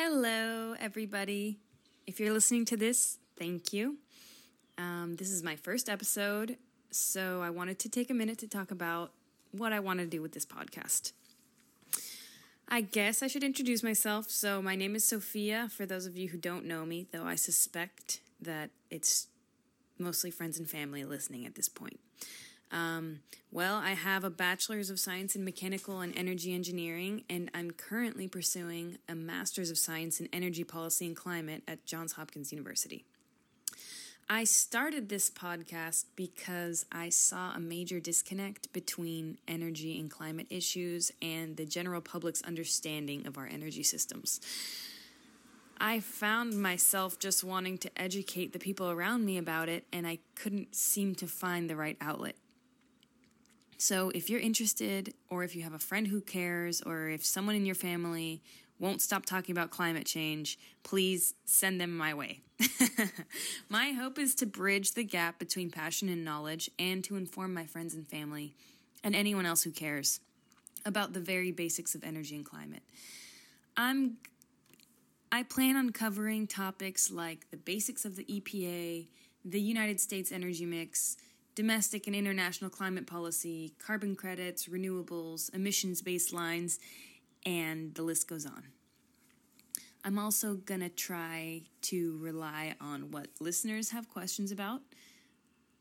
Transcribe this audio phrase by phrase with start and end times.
[0.00, 1.58] Hello, everybody.
[2.06, 3.96] If you're listening to this, thank you.
[4.78, 6.56] Um, this is my first episode,
[6.92, 9.10] so I wanted to take a minute to talk about
[9.50, 11.10] what I want to do with this podcast.
[12.68, 14.30] I guess I should introduce myself.
[14.30, 17.34] So, my name is Sophia, for those of you who don't know me, though I
[17.34, 19.26] suspect that it's
[19.98, 21.98] mostly friends and family listening at this point.
[22.70, 27.70] Um, well, I have a bachelor's of science in mechanical and energy engineering, and I'm
[27.70, 33.04] currently pursuing a master's of science in energy policy and climate at Johns Hopkins University.
[34.30, 41.10] I started this podcast because I saw a major disconnect between energy and climate issues
[41.22, 44.42] and the general public's understanding of our energy systems.
[45.80, 50.18] I found myself just wanting to educate the people around me about it, and I
[50.34, 52.36] couldn't seem to find the right outlet.
[53.78, 57.54] So, if you're interested, or if you have a friend who cares, or if someone
[57.54, 58.42] in your family
[58.80, 62.40] won't stop talking about climate change, please send them my way.
[63.68, 67.66] my hope is to bridge the gap between passion and knowledge and to inform my
[67.66, 68.54] friends and family
[69.04, 70.20] and anyone else who cares
[70.84, 72.82] about the very basics of energy and climate.
[73.76, 74.16] I'm
[75.30, 79.06] I plan on covering topics like the basics of the EPA,
[79.44, 81.16] the United States energy mix,
[81.58, 86.78] domestic and international climate policy, carbon credits, renewables, emissions baselines,
[87.44, 88.62] and the list goes on.
[90.04, 94.82] I'm also going to try to rely on what listeners have questions about,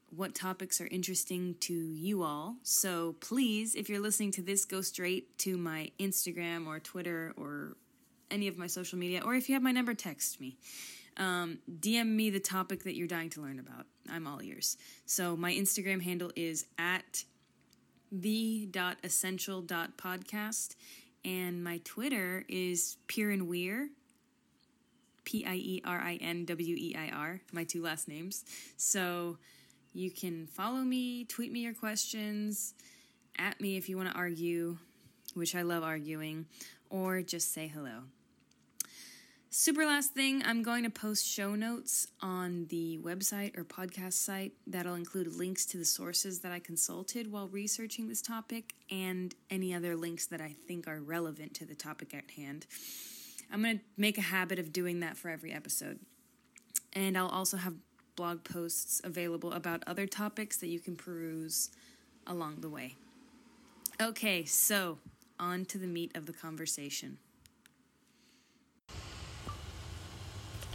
[0.09, 2.55] what topics are interesting to you all.
[2.63, 7.77] So please, if you're listening to this, go straight to my Instagram or Twitter or
[8.31, 10.57] any of my social media, or if you have my number, text me.
[11.17, 13.85] Um, DM me the topic that you're dying to learn about.
[14.11, 14.75] I'm all ears.
[15.05, 17.23] So my Instagram handle is at
[18.11, 20.75] the.essential.podcast
[21.25, 23.89] and my Twitter is Pierin Weir,
[25.25, 28.45] P I E R I N W E I R, my two last names.
[28.77, 29.37] So
[29.93, 32.73] you can follow me, tweet me your questions,
[33.37, 34.77] at me if you want to argue,
[35.33, 36.45] which I love arguing,
[36.89, 38.03] or just say hello.
[39.59, 44.53] Super last thing, I'm going to post show notes on the website or podcast site
[44.67, 49.73] that'll include links to the sources that I consulted while researching this topic and any
[49.73, 52.67] other links that I think are relevant to the topic at hand.
[53.51, 55.97] I'm going to make a habit of doing that for every episode.
[56.93, 57.73] And I'll also have
[58.15, 61.71] blog posts available about other topics that you can peruse
[62.27, 62.93] along the way.
[63.99, 64.99] Okay, so
[65.39, 67.17] on to the meat of the conversation.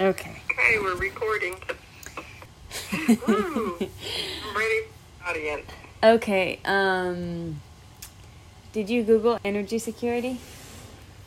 [0.02, 0.36] Okay.
[0.50, 1.54] Okay, we're recording.
[2.92, 3.76] Woo!
[3.80, 4.80] I'm ready
[5.20, 5.66] for audience.
[6.02, 7.60] Okay, um
[8.72, 10.40] did you Google energy security?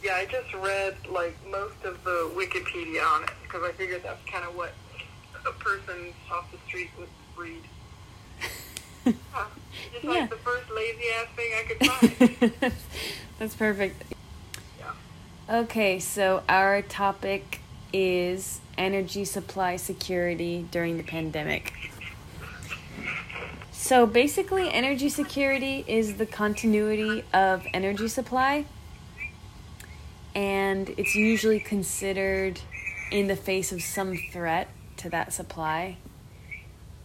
[0.03, 4.21] Yeah, I just read like most of the Wikipedia on it because I figured that's
[4.29, 4.73] kind of what
[5.47, 7.61] a person off the street would read.
[9.31, 9.45] Huh.
[9.93, 10.27] Just like Yeah.
[10.27, 12.73] the first lazy ass thing I could find.
[13.39, 14.03] That's perfect.
[14.79, 15.59] yeah.
[15.61, 17.61] Okay, so our topic
[17.93, 21.73] is energy supply security during the pandemic.
[23.71, 28.65] So basically, energy security is the continuity of energy supply,
[30.33, 32.59] and it's usually considered
[33.11, 35.97] in the face of some threat to that supply.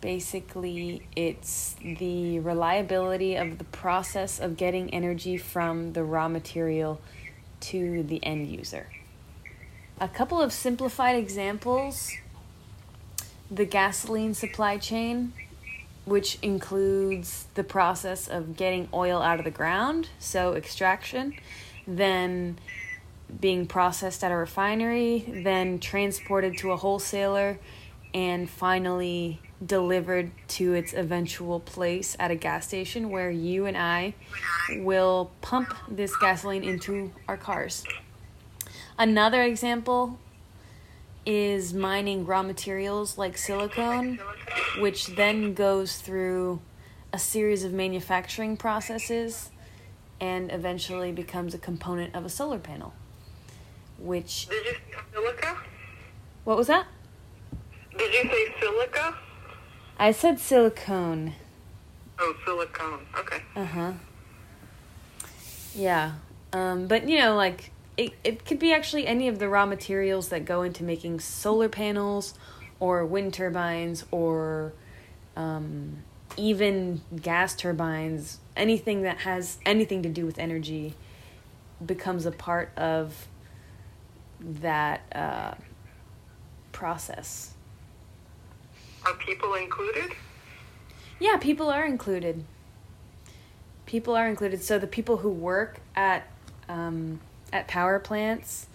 [0.00, 7.00] Basically, it's the reliability of the process of getting energy from the raw material
[7.60, 8.86] to the end user.
[10.02, 12.10] A couple of simplified examples
[13.50, 15.34] the gasoline supply chain,
[16.06, 21.34] which includes the process of getting oil out of the ground, so extraction,
[21.86, 22.58] then
[23.40, 27.58] being processed at a refinery, then transported to a wholesaler,
[28.14, 34.14] and finally delivered to its eventual place at a gas station where you and I
[34.76, 37.84] will pump this gasoline into our cars.
[39.00, 40.18] Another example
[41.24, 44.20] is mining raw materials like silicone,
[44.78, 46.60] which then goes through
[47.10, 49.48] a series of manufacturing processes
[50.20, 52.92] and eventually becomes a component of a solar panel.
[53.98, 55.56] Which, Did you say silica?
[56.44, 56.86] what was that?
[57.96, 59.16] Did you say silica?
[59.98, 61.32] I said silicone.
[62.18, 63.06] Oh, silicone.
[63.18, 63.42] Okay.
[63.56, 63.92] Uh huh.
[65.74, 66.16] Yeah.
[66.52, 70.28] Um, but you know, like it, it could be actually any of the raw materials
[70.28, 72.34] that go into making solar panels
[72.78, 74.72] or wind turbines or
[75.36, 75.98] um,
[76.36, 78.38] even gas turbines.
[78.56, 80.94] Anything that has anything to do with energy
[81.84, 83.28] becomes a part of
[84.40, 85.54] that uh,
[86.72, 87.54] process.
[89.04, 90.12] Are people included?
[91.18, 92.44] Yeah, people are included.
[93.86, 94.62] People are included.
[94.62, 96.26] So the people who work at
[96.68, 97.20] um,
[97.52, 98.66] at power plants,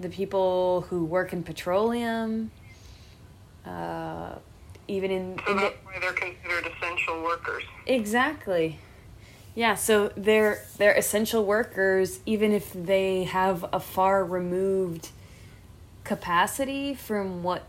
[0.00, 2.50] the people who work in petroleum,
[3.66, 4.34] uh,
[4.88, 7.62] even in, So in the, why they're considered essential workers.
[7.86, 8.78] Exactly.
[9.54, 15.10] Yeah, so they're they're essential workers even if they have a far removed
[16.02, 17.62] capacity from what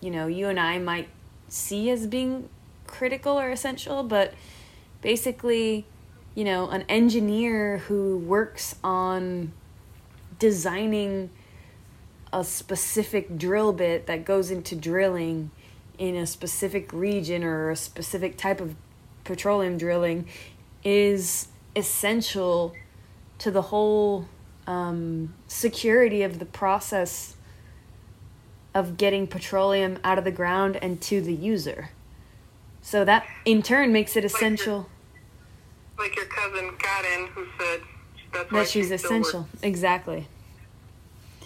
[0.00, 1.08] you know, you and I might
[1.48, 2.48] see as being
[2.86, 4.34] critical or essential, but
[5.02, 5.84] basically,
[6.36, 9.52] you know, an engineer who works on
[10.38, 11.30] designing
[12.30, 15.50] a specific drill bit that goes into drilling
[15.98, 18.76] in a specific region or a specific type of
[19.24, 20.28] petroleum drilling
[20.84, 22.74] is essential
[23.38, 24.26] to the whole
[24.66, 27.34] um, security of the process
[28.74, 31.88] of getting petroleum out of the ground and to the user.
[32.82, 34.90] So that in turn makes it essential
[35.98, 37.80] Like your cousin Karen, who said
[38.32, 39.48] that's why that she's she essential.
[39.62, 40.26] Exactly.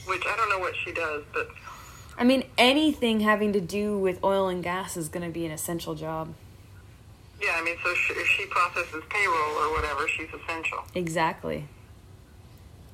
[0.06, 1.48] which I don't know what she does, but
[2.18, 5.52] I mean, anything having to do with oil and gas is going to be an
[5.52, 6.34] essential job.
[7.40, 10.80] yeah, I mean, so she, if she processes payroll or whatever, she's essential.
[10.94, 11.66] Exactly.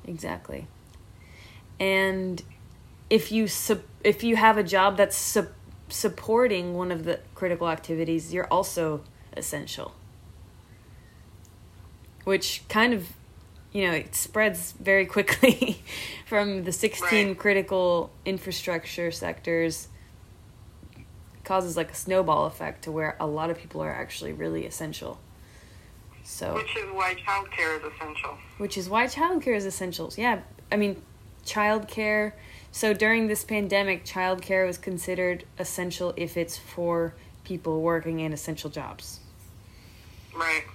[0.05, 0.67] Exactly.
[1.79, 2.41] And
[3.09, 3.47] if you
[4.03, 5.53] if you have a job that's sup-
[5.89, 9.01] supporting one of the critical activities, you're also
[9.35, 9.93] essential.
[12.27, 13.07] Which kind of,
[13.71, 15.81] you know, it spreads very quickly
[16.25, 17.37] from the 16 Right.
[17.39, 19.87] critical infrastructure sectors
[21.45, 25.21] causes like a snowball effect to where a lot of people are actually really essential.
[26.25, 28.37] So Which is why childcare is essential.
[28.57, 30.11] which is why childcare is essential.
[30.17, 31.01] Yeah, I mean,
[31.45, 32.33] childcare.
[32.73, 37.13] So during this pandemic, childcare was considered essential if it's for
[37.45, 39.21] people working in essential jobs.
[40.35, 40.65] Right.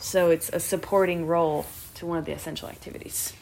[0.00, 3.32] So it's a supporting role to one of the essential activities.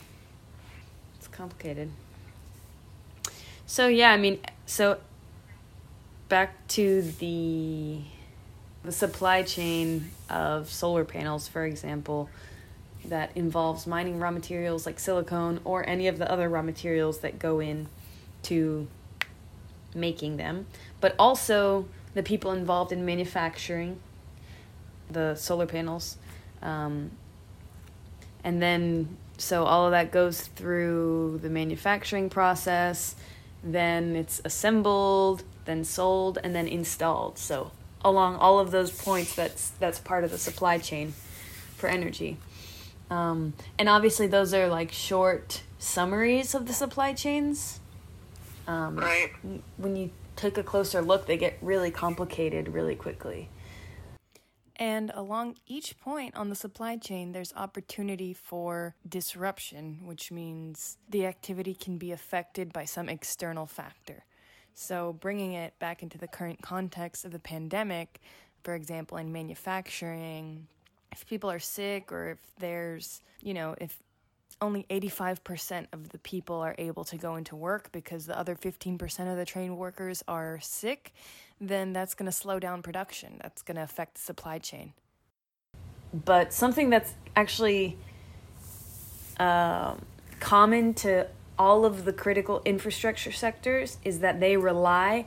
[1.18, 1.90] It's complicated.
[3.66, 4.98] So yeah, I mean, so
[6.28, 8.00] back to the
[8.84, 12.30] the supply chain of solar panels, for example,
[13.04, 17.38] that involves mining raw materials like silicone or any of the other raw materials that
[17.38, 17.88] go in
[18.44, 18.86] to
[19.92, 20.66] making them,
[21.00, 23.98] but also the people involved in manufacturing
[25.10, 26.16] the solar panels.
[26.62, 27.10] Um,
[28.44, 33.16] and then, so all of that goes through the manufacturing process,
[33.62, 37.38] then it's assembled, then sold, and then installed.
[37.38, 37.72] So,
[38.04, 41.12] along all of those points, that's, that's part of the supply chain
[41.76, 42.38] for energy.
[43.10, 47.80] Um, and obviously, those are like short summaries of the supply chains.
[48.66, 49.30] Um, Right.
[49.76, 53.48] when you take a closer look, they get really complicated really quickly.
[54.78, 61.24] And along each point on the supply chain, there's opportunity for disruption, which means the
[61.26, 64.24] activity can be affected by some external factor.
[64.74, 68.20] So, bringing it back into the current context of the pandemic,
[68.62, 70.66] for example, in manufacturing,
[71.10, 74.02] if people are sick or if there's, you know, if
[74.60, 79.30] only 85% of the people are able to go into work because the other 15%
[79.30, 81.12] of the trained workers are sick,
[81.60, 83.38] then that's going to slow down production.
[83.42, 84.92] That's going to affect the supply chain.
[86.12, 87.98] But something that's actually
[89.38, 90.04] um,
[90.40, 91.26] common to
[91.58, 95.26] all of the critical infrastructure sectors is that they rely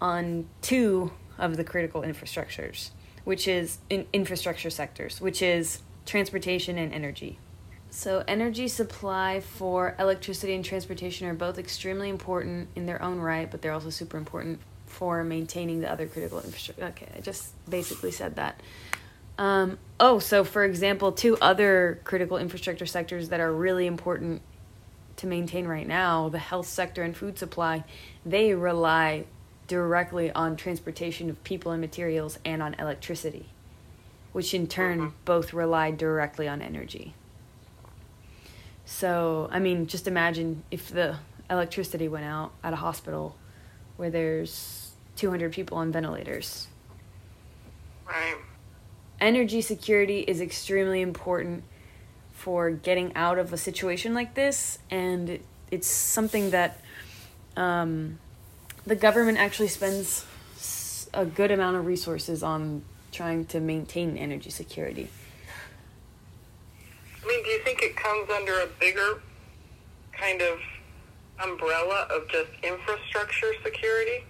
[0.00, 2.90] on two of the critical infrastructures,
[3.24, 7.38] which is in infrastructure sectors, which is transportation and energy.
[7.90, 13.50] So, energy supply for electricity and transportation are both extremely important in their own right,
[13.50, 16.84] but they're also super important for maintaining the other critical infrastructure.
[16.84, 18.60] Okay, I just basically said that.
[19.38, 24.42] Um, oh, so for example, two other critical infrastructure sectors that are really important
[25.16, 27.82] to maintain right now the health sector and food supply
[28.24, 29.24] they rely
[29.66, 33.46] directly on transportation of people and materials and on electricity,
[34.32, 35.12] which in turn Mhm.
[35.24, 37.14] both rely directly on energy.
[38.90, 41.18] So, I mean, just imagine if the
[41.50, 43.36] electricity went out at a hospital
[43.98, 46.68] where there's 200 people on ventilators.
[48.08, 48.36] Right.
[49.20, 51.64] Energy security is extremely important
[52.32, 55.38] for getting out of a situation like this, and
[55.70, 56.80] it's something that
[57.58, 58.18] um,
[58.86, 60.24] the government actually spends
[61.12, 65.10] a good amount of resources on trying to maintain energy security.
[67.22, 69.20] I mean, do you think it comes under a bigger
[70.12, 70.58] kind of
[71.42, 74.24] umbrella of just infrastructure security,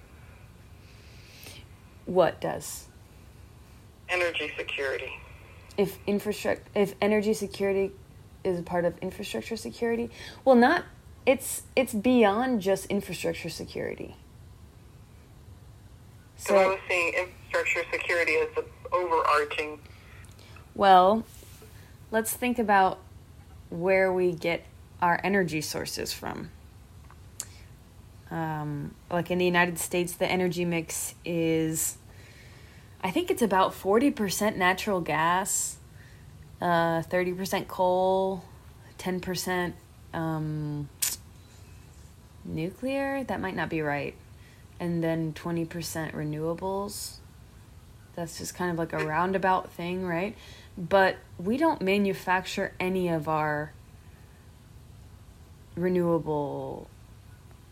[2.06, 2.84] What does?
[4.10, 5.12] energy security.
[5.76, 7.92] If infrastructure, if energy security
[8.42, 10.10] is a part of infrastructure security,
[10.44, 10.84] well, not.
[11.26, 14.16] It's it's beyond just infrastructure security.
[16.36, 19.78] So I was seeing infrastructure security as the overarching.
[20.74, 21.24] Well,
[22.10, 22.98] let's think about
[23.70, 24.64] where we get
[25.00, 26.50] our energy sources from.
[28.30, 31.96] Um, like in the United States, the energy mix is,
[33.02, 35.76] I think it's about 40% natural gas,
[36.60, 38.44] uh, 30% coal,
[38.98, 39.72] 10%
[40.12, 40.88] um,
[42.44, 43.24] nuclear.
[43.24, 44.14] That might not be right.
[44.80, 45.68] And then 20%
[46.12, 47.16] renewables.
[48.14, 50.36] That's just kind of like a roundabout thing, right?
[50.78, 53.72] But we don't manufacture any of our
[55.74, 56.88] renewable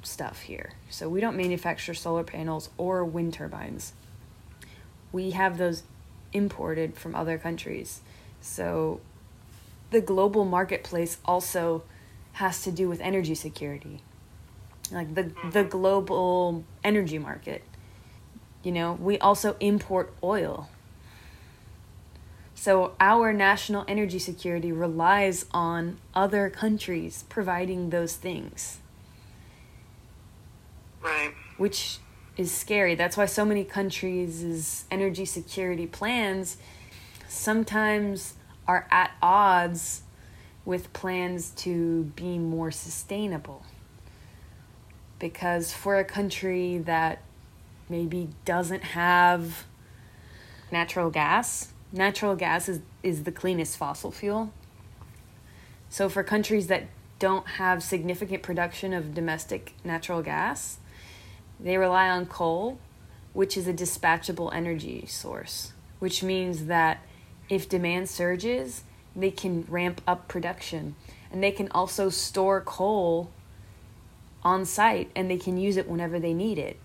[0.03, 0.73] stuff here.
[0.91, 3.93] So we don't manufacture solar panels or wind turbines.
[5.13, 5.85] We have those
[6.33, 8.01] imported from other countries.
[8.41, 9.01] So
[9.91, 11.85] the global marketplace also
[12.35, 14.03] has to do with energy security.
[14.91, 17.63] Like the the global energy market.
[18.63, 20.69] You know, we also import oil.
[22.59, 28.79] So our national energy security relies on other countries providing those things,
[31.01, 31.33] Right.
[31.59, 31.99] which
[32.37, 32.95] is scary.
[32.95, 36.57] That's why so many countries' energy security plans
[37.29, 38.35] sometimes
[38.67, 40.03] are at odds
[40.65, 43.65] with plans to be more sustainable.
[45.19, 47.21] Because for a country that
[47.89, 49.67] maybe doesn't have
[50.73, 54.53] natural gas, natural gas is, is the cleanest fossil fuel.
[55.89, 56.85] So for countries that
[57.19, 60.79] don't have significant production of domestic natural gas,
[61.59, 62.79] they rely on coal,
[63.33, 66.99] which is a dispatchable energy source, which means that
[67.49, 68.83] if demand surges,
[69.15, 70.95] they can ramp up production
[71.33, 73.31] and they can also store coal
[74.43, 76.79] on site and they can use it whenever they need it.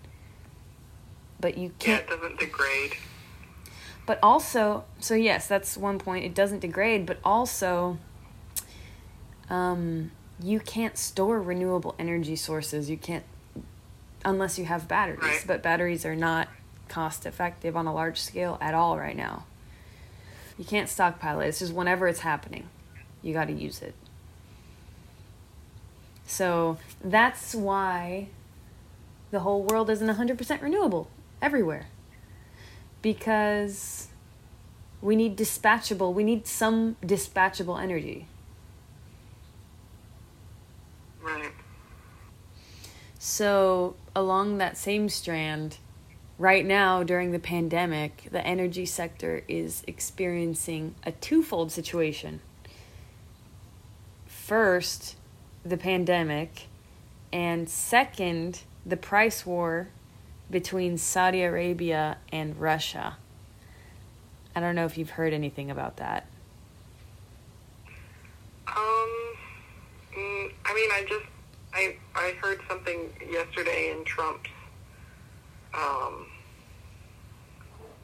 [1.40, 2.96] But you can't it doesn't degrade.
[4.06, 6.24] But also so yes that's one point.
[6.24, 7.98] It doesn't degrade but also
[9.50, 12.88] um, you can't store renewable energy sources.
[12.88, 13.24] You can't
[14.24, 15.44] unless you have batteries.
[15.46, 16.48] But batteries are not
[16.88, 19.44] cost effective on a large scale at all right now.
[20.58, 21.48] You can't stockpile it.
[21.48, 22.68] It's just whenever it's happening
[23.22, 23.94] you got to use it.
[26.26, 28.28] So that's why
[29.30, 31.08] the whole world isn't 100% renewable
[31.40, 31.86] everywhere
[33.02, 34.08] because
[35.00, 38.26] we need dispatchable we need some dispatchable energy
[41.20, 41.52] Right.
[43.18, 45.78] so along that same strand
[46.38, 52.40] right now during the pandemic the energy sector is experiencing a twofold situation
[54.26, 55.16] first
[55.64, 56.66] the pandemic
[57.32, 59.88] and second the price war
[60.52, 63.16] between Saudi Arabia and Russia.
[64.54, 66.26] I don't know if you've heard anything about that.
[68.68, 68.74] Um,
[70.16, 71.24] mm, I mean, I just
[71.74, 74.50] I I heard something yesterday in Trump's
[75.74, 76.26] um,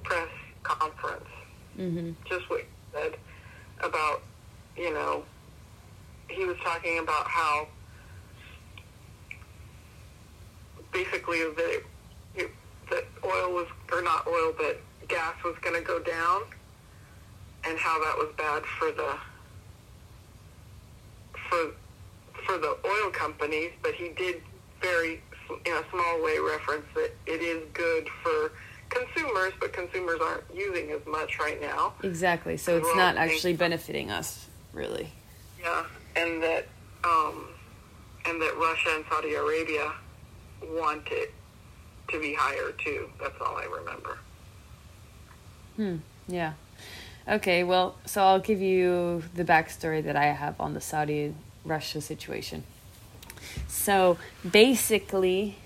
[0.02, 0.28] press
[0.62, 1.28] conference.
[1.78, 3.16] mhm Just what he said
[3.80, 4.22] about
[4.76, 5.22] you know
[6.28, 7.68] he was talking about how
[10.92, 11.82] basically the that
[13.28, 16.42] oil was or not oil but gas was going to go down
[17.64, 19.16] and how that was bad for the
[21.48, 21.72] for
[22.46, 24.40] for the oil companies, but he did
[24.80, 25.20] very
[25.66, 28.52] in a small way reference that it is good for
[28.90, 31.92] consumers, but consumers aren't using as much right now.
[32.02, 35.12] exactly so it's not actually benefiting us really
[35.60, 35.84] Yeah,
[36.16, 36.66] and that
[37.04, 37.48] um,
[38.26, 39.92] and that Russia and Saudi Arabia
[40.62, 41.32] want it
[42.08, 43.08] to be higher too.
[43.20, 44.18] That's all I remember.
[45.76, 45.96] Hmm.
[46.26, 46.54] Yeah.
[47.28, 47.64] Okay.
[47.64, 51.34] Well, so I'll give you the backstory that I have on the Saudi
[51.64, 52.64] Russia situation.
[53.66, 55.56] So basically,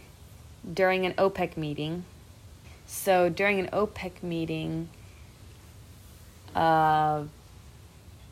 [0.72, 2.04] during an OPEC meeting,
[2.87, 4.88] so during an OPEC meeting,
[6.54, 7.25] uh,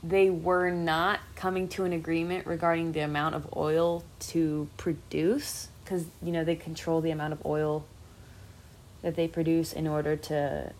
[0.02, 6.07] they were not coming to an agreement regarding the amount of oil to produce because
[6.23, 7.85] you know they control the amount of oil
[9.02, 10.73] that they produce in order to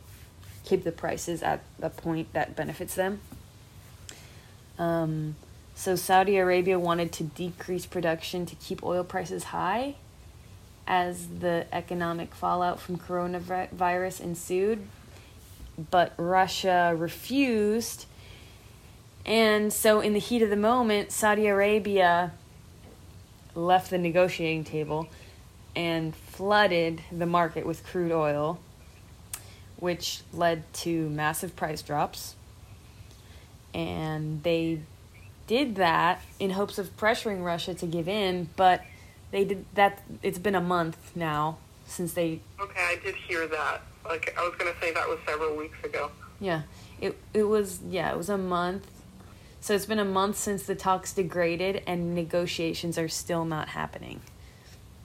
[0.64, 3.20] keep the prices at a point that benefits them.
[4.78, 5.36] Um,
[5.74, 9.94] So Saudi Arabia wanted to decrease production to keep oil prices high
[10.86, 14.86] as the economic fallout from coronavirus ensued,
[15.90, 18.04] but Russia refused.
[19.24, 22.32] And so, in the heat of the moment, Saudi Arabia
[23.54, 25.08] left the negotiating table
[25.76, 28.60] and flooded the market with crude oil,
[29.76, 32.34] which led to massive price drops.
[33.72, 34.80] And they
[35.46, 38.82] did that in hopes of pressuring Russia to give in, but
[39.30, 40.00] they did that.
[40.22, 42.40] It's been a month now since they.
[42.60, 43.82] Okay, I did hear that.
[44.04, 46.10] Like I was gonna say that was several weeks ago.
[46.40, 46.62] Yeah,
[47.00, 48.90] it it was yeah it was a month.
[49.60, 54.20] So it's been a month since the talks degraded and negotiations are still not happening.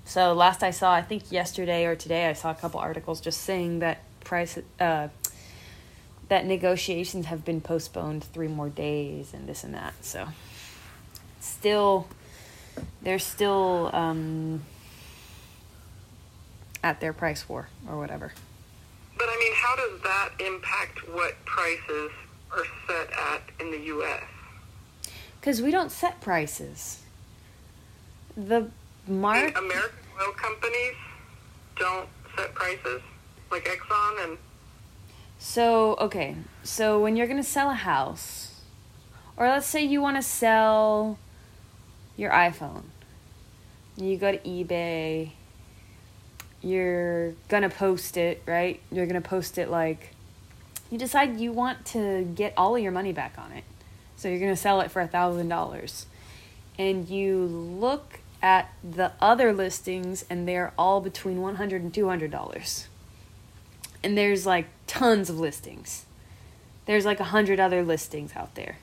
[0.05, 3.41] So last I saw, I think yesterday or today, I saw a couple articles just
[3.41, 5.07] saying that price uh,
[6.29, 9.93] that negotiations have been postponed three more days and this and that.
[10.05, 10.27] So
[11.39, 12.07] still
[13.01, 14.63] they're still um,
[16.83, 18.33] at their price war or whatever.
[19.17, 22.11] But I mean, how does that impact what prices
[22.51, 24.23] are set at in the U.S.?
[25.39, 27.01] Because we don't set prices.
[28.35, 28.69] The
[29.07, 29.57] mark.
[29.57, 30.95] American oil companies
[31.77, 33.01] don't set prices,
[33.51, 34.37] like Exxon and.
[35.37, 38.61] So okay, so when you're gonna sell a house,
[39.37, 41.19] or let's say you want to sell
[42.17, 42.83] your iPhone.
[43.97, 45.31] You go to eBay.
[46.61, 48.81] You're gonna post it, right?
[48.91, 50.15] You're gonna post it like
[50.89, 53.63] you decide you want to get all of your money back on it.
[54.15, 56.07] So you're gonna sell it for a thousand dollars.
[56.77, 62.87] And you look at the other listings and they're all between 100 and 200 dollars
[64.03, 66.05] and there's like tons of listings
[66.85, 68.77] there's like a hundred other listings out there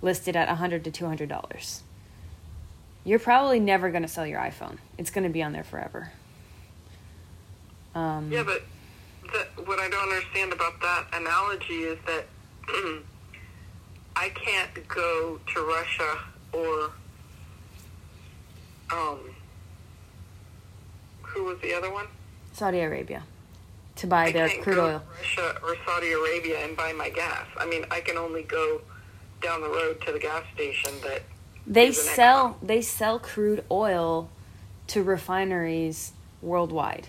[0.00, 1.82] listed at 100 to 200 dollars
[3.06, 4.78] you're probably never going to sell your iPhone.
[4.98, 6.10] It's going to be on there forever.
[7.94, 8.62] Um, yeah, but
[9.22, 12.24] the, what I don't understand about that analogy is that
[14.16, 16.18] I can't go to Russia
[16.52, 16.90] or
[18.92, 19.18] um,
[21.22, 22.06] who was the other one?
[22.52, 23.22] Saudi Arabia
[23.96, 25.02] to buy I the crude oil.
[25.18, 27.46] Russia or Saudi Arabia and buy my gas.
[27.56, 28.80] I mean, I can only go
[29.42, 31.22] down the road to the gas station that
[31.66, 34.28] they sell they sell crude oil
[34.88, 37.08] to refineries worldwide.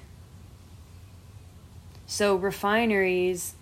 [2.08, 3.54] So refineries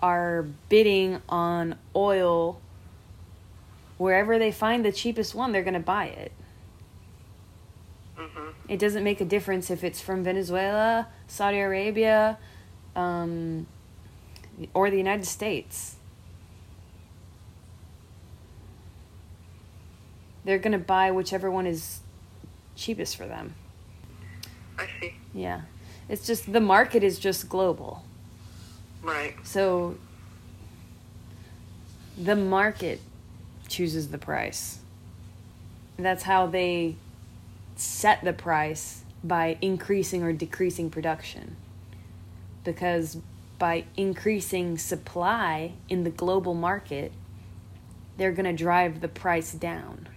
[0.00, 2.60] are bidding on oil
[3.98, 6.32] wherever they find the cheapest one, they're going to buy it.
[8.22, 8.48] Mm-hmm.
[8.68, 12.38] It doesn't make a difference if it's from Venezuela, Saudi Arabia,
[12.94, 13.66] um,
[14.74, 15.96] or the United States.
[20.44, 22.00] they're going to buy whichever one is
[22.76, 23.54] cheapest for them.
[24.78, 25.14] I see.
[25.32, 25.62] Yeah.
[26.08, 28.04] It's just the market is just global.
[29.02, 29.34] Right.
[29.44, 29.96] So
[32.18, 33.00] the market
[33.68, 34.78] chooses the price.
[35.96, 36.96] That's how they
[37.82, 41.56] set the price by increasing or decreasing production.
[42.64, 43.18] Because
[43.58, 47.12] by increasing supply in the global market,
[48.16, 50.08] they're going to drive the price down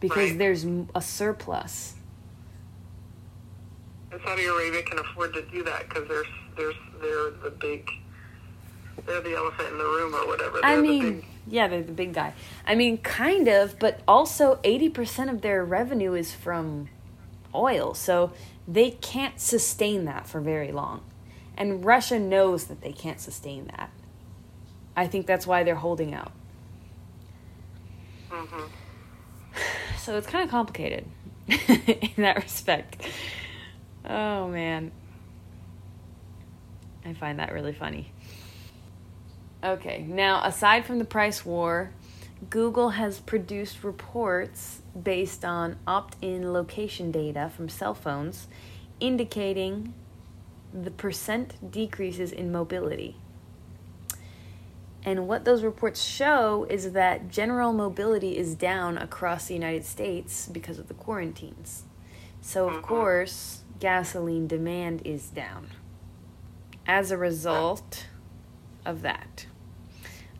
[0.00, 0.38] because right.
[0.38, 1.94] there's a surplus.
[4.10, 6.24] And Saudi Arabia can afford to do that because they're,
[6.56, 7.88] they're, they're the big,
[9.06, 10.60] they're the elephant in the room or whatever.
[10.60, 12.32] They're I mean, yeah, they're the big guy.
[12.66, 16.88] I mean, kind of, but also 80% of their revenue is from
[17.54, 17.94] oil.
[17.94, 18.32] So
[18.66, 21.02] they can't sustain that for very long.
[21.56, 23.90] And Russia knows that they can't sustain that.
[24.96, 26.32] I think that's why they're holding out.
[28.30, 28.66] Mm-hmm
[29.98, 31.04] so it's kind of complicated
[31.48, 33.02] in that respect.
[34.08, 34.92] Oh man.
[37.04, 38.12] I find that really funny.
[39.62, 41.90] Okay, now aside from the price war,
[42.48, 48.46] Google has produced reports based on opt in location data from cell phones
[48.98, 49.92] indicating
[50.72, 53.16] the percent decreases in mobility.
[55.02, 60.48] And what those reports show is that general mobility is down across the United States
[60.50, 61.84] because of the quarantines.
[62.42, 62.84] So, of mm-hmm.
[62.84, 65.68] course, gasoline demand is down
[66.86, 68.06] as a result
[68.84, 69.46] of that.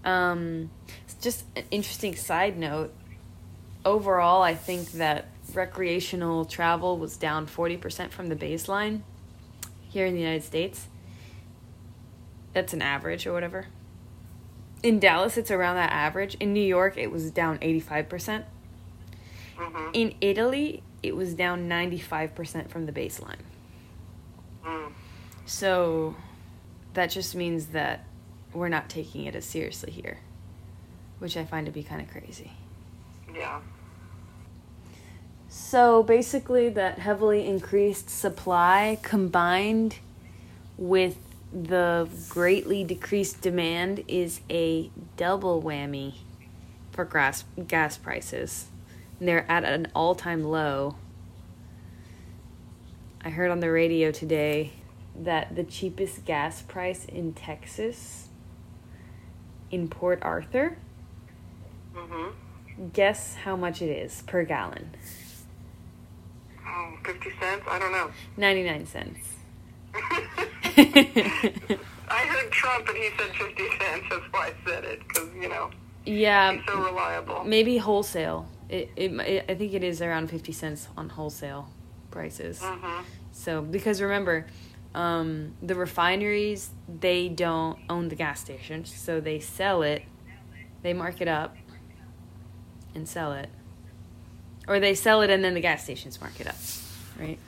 [0.04, 0.70] Um,
[1.20, 2.94] just an interesting side note.
[3.84, 9.00] Overall, I think that recreational travel was down 40% from the baseline
[9.88, 10.86] here in the United States.
[12.52, 13.66] That's an average or whatever.
[14.82, 16.36] in Dallas, it's around that average.
[16.36, 18.46] In New York, it was down 85%.
[19.58, 19.90] Mhm.
[19.92, 23.40] In Italy, it was down 95% from the baseline.
[24.64, 24.92] Mm.
[25.44, 26.16] So
[26.94, 28.04] that just means that
[28.52, 30.18] we're not taking it as seriously here,
[31.18, 32.52] which I find to be kind of crazy.
[33.34, 33.60] Yeah.
[35.48, 39.98] So basically, that heavily increased supply combined
[40.78, 41.16] with
[41.52, 46.14] the greatly decreased demand is a double whammy
[46.92, 48.66] for gas, gas prices.
[49.18, 50.96] And they're at an all time low.
[53.22, 54.72] I heard on the radio today
[55.14, 58.29] that the cheapest gas price in Texas,
[59.70, 60.76] in Port Arthur,
[61.94, 62.32] Mhm.
[62.92, 64.90] guess how much it is per gallon?
[66.66, 67.64] Oh, 50 cents?
[67.68, 68.10] I don't know.
[68.36, 69.18] 99 cents.
[70.76, 74.06] I heard Trump and he said 50 cents.
[74.10, 75.70] That's why I said it, because, you know,
[76.04, 77.44] yeah, he's so reliable.
[77.44, 78.48] maybe wholesale.
[78.68, 81.68] It, it, it I think it is around 50 cents on wholesale
[82.10, 82.60] prices.
[82.62, 83.02] hmm
[83.32, 84.46] So because remember,
[84.94, 90.02] um, the refineries they don't own the gas stations, so they sell it,
[90.82, 91.56] they mark it up,
[92.94, 93.48] and sell it,
[94.66, 96.56] or they sell it and then the gas stations mark it up,
[97.18, 97.38] right?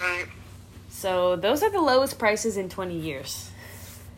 [0.00, 0.26] Right.
[0.90, 3.50] So those are the lowest prices in 20 years.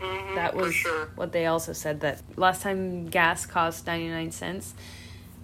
[0.00, 1.08] hmm That was sure.
[1.14, 4.74] what they also said that last time gas cost 99 cents,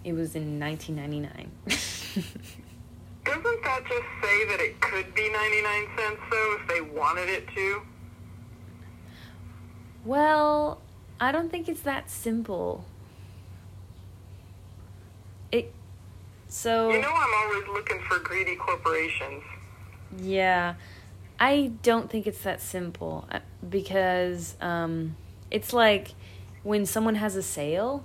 [0.04, 2.24] it was in 1999.
[3.24, 7.48] Doesn't that just say that it could be 99 cents, though, if they wanted it
[7.54, 7.82] to?
[10.04, 10.80] well,
[11.20, 12.84] I don't think it's that simple.
[15.52, 15.72] It
[16.48, 19.42] so You know, I'm always looking for greedy corporations.
[20.18, 20.74] yeah,
[21.38, 25.16] I don't think it's that simple uh, because um,
[25.50, 26.14] it's like
[26.62, 28.04] when someone has a sale.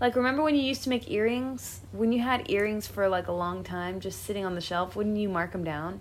[0.00, 1.80] Like remember when you used to make earrings?
[1.92, 5.16] When you had earrings for like a long time just sitting on the shelf, wouldn't
[5.16, 6.00] you mark them down?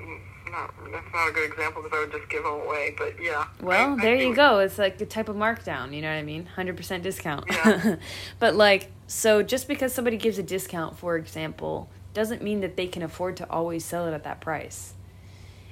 [0.00, 0.18] Mm,
[0.50, 3.46] Not, that's not a good example because I would just give them away, but yeah.
[3.60, 4.58] Well, I- I there see you go.
[4.60, 6.48] It's like the type of markdown, you know what I mean?
[6.56, 7.44] 100% discount.
[7.48, 7.96] Yeah.
[8.38, 12.86] but like so just because somebody gives a discount, for example, doesn't mean that they
[12.86, 14.94] can afford to always sell it at that price.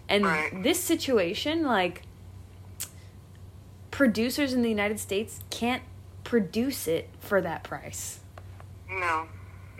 [0.08, 0.62] And Right.
[0.62, 2.02] this situation like
[3.92, 5.82] producers in the United States can't
[6.24, 8.18] produce it for that price.
[8.88, 9.28] No.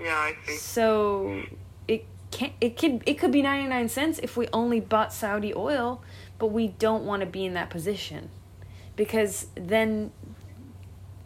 [0.01, 0.57] Yeah, I see.
[0.57, 1.43] So
[1.89, 6.03] it can it could it could be 99 cents if we only bought Saudi oil,
[6.39, 8.31] but we don't want to be in that position
[8.97, 10.13] because then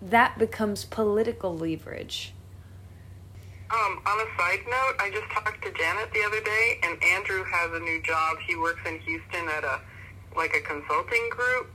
[0.00, 2.32] that becomes political leverage.
[3.68, 7.42] Um, on a side note, I just talked to Janet the other day, and Andrew
[7.42, 8.36] has a new job.
[8.46, 9.80] He works in Houston at a
[10.36, 11.70] like a consulting group.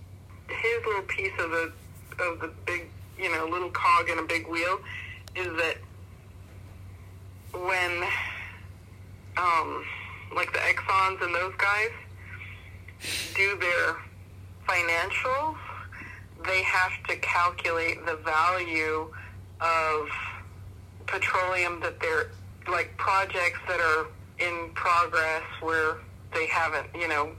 [0.51, 1.71] His little piece of the
[2.19, 2.87] of the big,
[3.17, 4.79] you know, little cog in a big wheel
[5.35, 5.77] is that
[7.53, 8.03] when
[9.37, 9.85] um,
[10.35, 11.89] like the Exxon's and those guys
[13.35, 13.95] do their
[14.67, 15.57] financials,
[16.45, 19.11] they have to calculate the value
[19.59, 20.09] of
[21.07, 22.31] petroleum that they're
[22.67, 24.07] like projects that are
[24.39, 25.97] in progress where
[26.33, 27.31] they haven't, you know,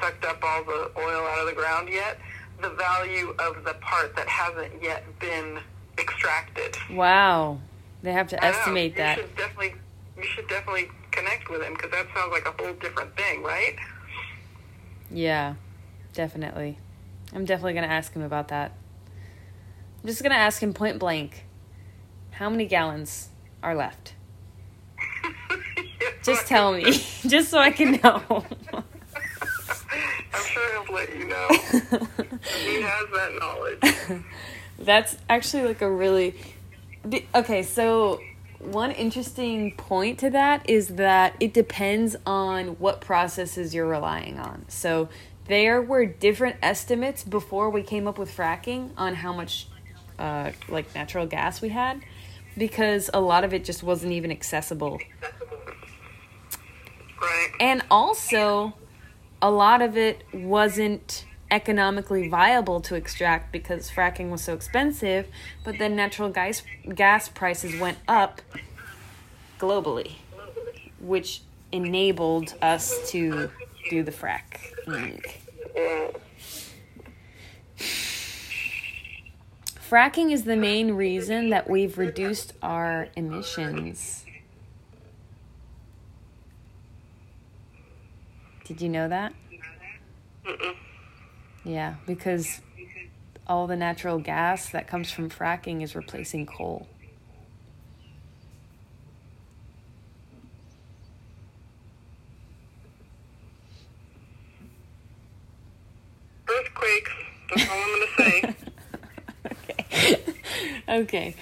[0.00, 2.18] sucked up all the oil out of the ground yet.
[2.60, 5.58] The value of the part that hasn't yet been
[5.98, 6.76] extracted.
[6.90, 7.58] Wow.
[8.02, 8.58] They have to I know.
[8.58, 9.18] estimate you that.
[9.18, 9.74] Should definitely,
[10.16, 13.76] you should definitely connect with him because that sounds like a whole different thing, right?
[15.10, 15.54] Yeah.
[16.12, 16.78] Definitely.
[17.34, 18.72] I'm definitely going to ask him about that.
[20.02, 21.44] I'm just going to ask him point blank.
[22.30, 23.28] How many gallons
[23.62, 24.14] are left?
[26.22, 26.82] Just tell me,
[27.26, 28.44] just so I can know.
[30.36, 31.48] I'm sure he'll let you know.
[32.64, 34.22] he has that knowledge.
[34.78, 36.34] That's actually like a really
[37.34, 37.62] okay.
[37.62, 38.20] So
[38.58, 44.64] one interesting point to that is that it depends on what processes you're relying on.
[44.68, 45.08] So
[45.48, 49.68] there were different estimates before we came up with fracking on how much
[50.18, 52.02] uh, like natural gas we had
[52.56, 54.98] because a lot of it just wasn't even accessible
[57.20, 57.48] Right.
[57.60, 58.74] and also
[59.42, 65.28] a lot of it wasn't economically viable to extract because fracking was so expensive
[65.64, 66.62] but then natural gas
[66.94, 68.42] gas prices went up
[69.58, 70.12] globally
[70.98, 73.48] which enabled us to
[73.90, 75.22] do the fracking
[79.88, 84.25] fracking is the main reason that we've reduced our emissions
[88.66, 89.32] did you know that
[90.44, 90.74] Mm-mm.
[91.64, 92.60] Yeah, because
[93.48, 96.86] all the natural gas that comes from fracking is replacing coal.
[106.48, 107.10] Earthquakes.
[107.54, 108.54] That's all I'm going to say.
[110.08, 110.34] okay.
[110.88, 111.34] okay.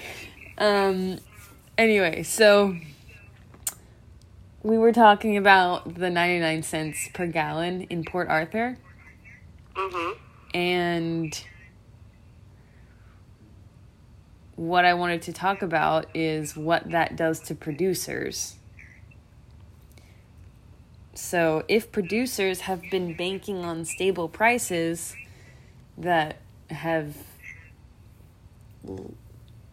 [0.57, 1.19] Um
[1.77, 2.75] anyway, so
[4.65, 8.79] we were talking about the 99 cents per gallon in Port Arthur.
[9.75, 10.13] hmm
[10.55, 11.39] And
[14.55, 18.55] what I wanted to talk about is what that does to producers.
[21.13, 25.15] So, if producers have been banking on stable prices
[25.95, 26.37] that
[26.71, 27.15] have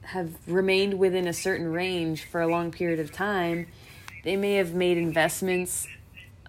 [0.02, 3.66] have remained within a certain range for a long period of time,
[4.22, 5.86] they may have made investments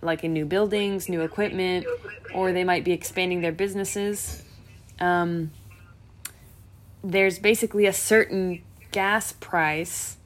[0.01, 1.85] like in new buildings, new equipment,
[2.33, 4.43] or they might be expanding their businesses.
[4.99, 5.51] Um,
[7.03, 10.17] there's basically a certain gas price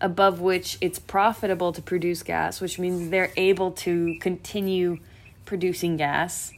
[0.00, 4.98] above which it's profitable to produce gas, which means they're able to continue
[5.44, 6.52] producing gas,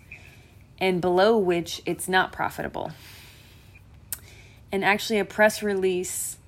[0.78, 2.92] and below which it's not profitable.
[4.72, 6.38] And actually, a press release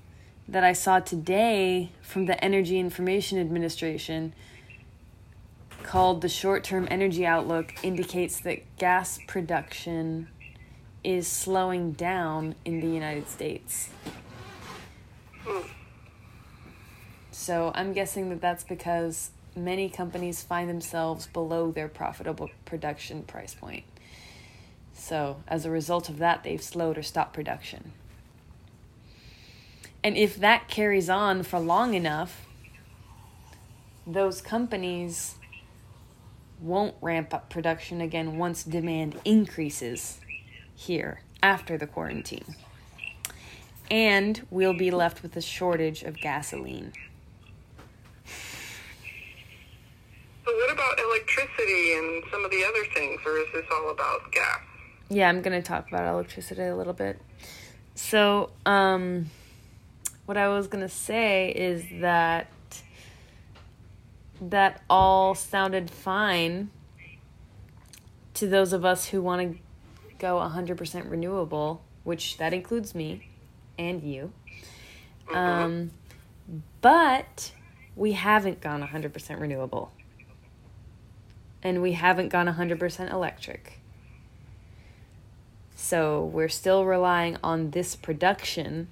[0.46, 4.32] that I saw today from the Energy Information Administration
[5.82, 10.28] called the Short Term Energy Outlook indicates that gas production
[11.04, 13.90] is slowing down in the United States.
[17.30, 23.54] So I'm guessing that that's because many companies find themselves below their profitable production price
[23.54, 23.84] point.
[24.94, 27.92] So as a result of that, they've slowed or stopped production.
[30.02, 32.46] And if that carries on for long enough,
[34.06, 35.34] those companies
[36.61, 40.20] won't ramp up production again once demand increases
[40.74, 42.56] here after the quarantine.
[43.90, 46.92] And we'll be left with a shortage of gasoline.
[50.44, 54.32] So what about electricity and some of the other things, or is this all about
[54.32, 54.61] gas?
[55.11, 57.20] Yeah, I'm going to talk about electricity a little bit.
[57.94, 59.30] So, um,
[60.28, 62.48] what I was going to say is that
[64.42, 66.68] that all sounded fine
[68.34, 69.58] to those of us who want to
[70.18, 73.30] go 100% renewable, which that includes me
[73.78, 74.30] and you.
[75.32, 75.92] Um,
[76.82, 77.52] but
[77.96, 79.92] we haven't gone 100% renewable.
[81.62, 83.80] And we haven't gone 100% electric.
[85.74, 88.88] So we're still relying on this production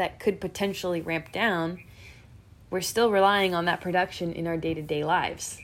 [0.00, 1.78] that could potentially ramp down.
[2.70, 5.58] We're still relying on that production in our day to day lives.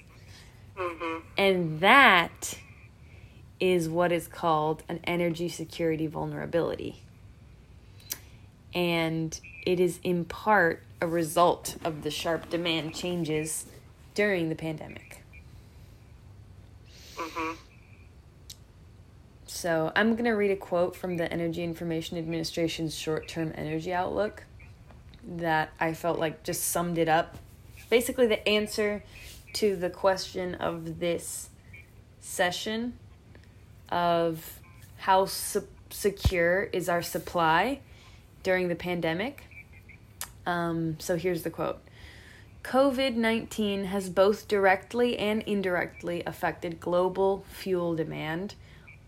[0.77, 2.59] hmm And that
[3.59, 7.01] is what is called an energy security vulnerability.
[8.75, 13.65] And it is in part a result of the sharp demand changes
[14.15, 15.23] during the pandemic.
[17.17, 17.55] hmm
[19.47, 23.93] So I'm going to read a quote from the Energy Information Administration's short term energy
[23.93, 24.45] outlook
[25.25, 27.37] that I felt like just summed it up.
[27.89, 29.05] Basically, the answer
[29.55, 31.49] to the question of this
[32.21, 32.95] session
[33.89, 34.61] of
[34.99, 37.81] how su- secure is our supply
[38.43, 39.45] during the pandemic.
[40.45, 41.81] Um, so here's the quote
[42.63, 48.57] COVID 19 has both directly and indirectly affected global fuel demand,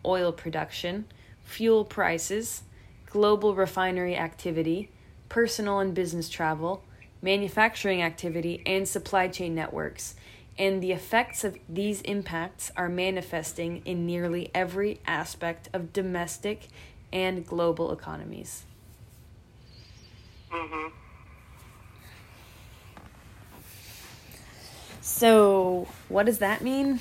[0.04, 1.06] oil production,
[1.44, 2.62] fuel prices,
[3.06, 4.90] global refinery activity,
[5.28, 6.82] personal and business travel,
[7.22, 10.14] manufacturing activity, and supply chain networks.
[10.58, 16.68] And the effects of these impacts are manifesting in nearly every aspect of domestic
[17.12, 18.64] and global economies.
[20.50, 20.88] hmm
[25.00, 27.00] So, what does that mean?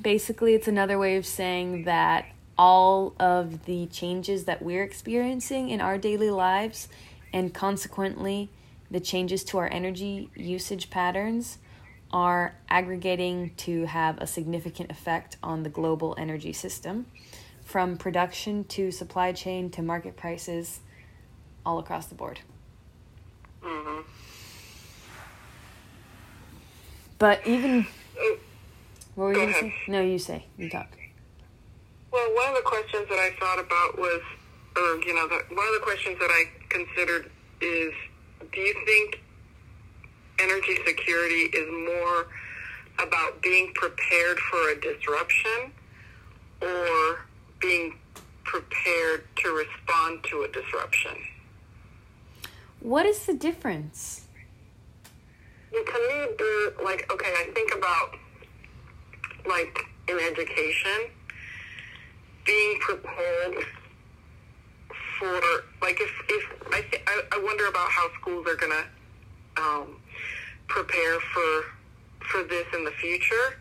[0.00, 5.80] Basically, it's another way of saying that all of the changes that we're experiencing in
[5.80, 6.88] our daily lives,
[7.32, 8.48] and consequently,
[8.90, 11.58] the changes to our energy usage patterns,
[12.12, 17.06] are aggregating to have a significant effect on the global energy system,
[17.62, 20.80] from production to supply chain to market prices,
[21.64, 22.40] all across the board.
[23.62, 24.00] hmm
[27.18, 27.86] But even.
[29.14, 29.72] What were Go you going to ahead.
[29.86, 29.92] say?
[29.92, 30.44] No, you say.
[30.56, 30.88] You talk.
[32.12, 34.20] Well, one of the questions that I thought about was,
[34.76, 37.92] or you know, the, one of the questions that I considered is,
[38.52, 39.22] do you think
[40.40, 42.26] energy security is more
[42.98, 45.72] about being prepared for a disruption,
[46.60, 47.20] or
[47.60, 47.94] being
[48.44, 51.12] prepared to respond to a disruption.
[52.80, 54.26] What is the difference?
[55.72, 58.16] Well, to me, like, okay, I think about,
[59.46, 61.10] like, in education,
[62.44, 63.64] being prepared
[65.18, 65.40] for,
[65.82, 70.00] like, if, if I, th- I, I wonder about how schools are to um,
[70.68, 71.64] prepare for,
[72.26, 73.58] for this in the future,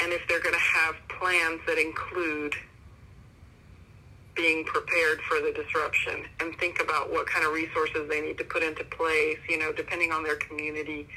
[0.00, 2.54] and if they're to have plans that include
[4.38, 8.44] being prepared for the disruption and think about what kind of resources they need to
[8.44, 11.08] put into place, you know, depending on their community,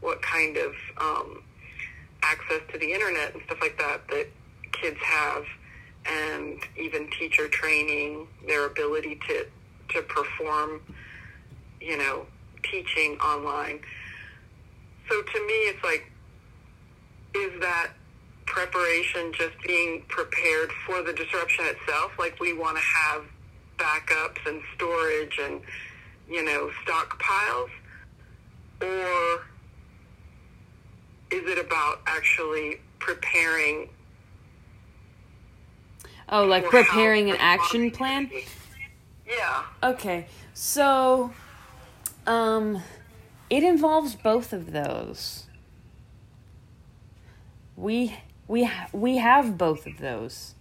[0.00, 1.42] what kind of um,
[2.22, 4.28] access to the internet and stuff like that that
[4.72, 5.44] kids have,
[6.06, 9.46] and even teacher training, their ability to,
[9.90, 10.80] to perform,
[11.80, 12.26] you know,
[12.62, 13.80] teaching online.
[15.08, 16.10] So to me, it's like,
[17.34, 17.90] is that
[18.50, 22.12] preparation just being prepared for the disruption itself.
[22.18, 23.22] Like we want to have
[23.78, 25.60] backups and storage and,
[26.28, 27.70] you know, stockpiles?
[28.82, 29.44] Or
[31.30, 33.88] is it about actually preparing?
[36.28, 38.30] Oh, like preparing an action plan?
[39.26, 39.62] Yeah.
[39.82, 40.26] Okay.
[40.54, 41.32] So
[42.26, 42.82] um
[43.48, 45.46] it involves both of those.
[47.76, 48.16] We
[48.46, 50.54] we ha- we have both of those.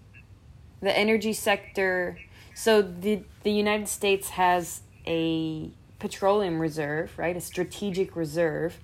[0.81, 2.19] The energy sector.
[2.55, 7.35] So the the United States has a petroleum reserve, right?
[7.35, 8.79] A strategic reserve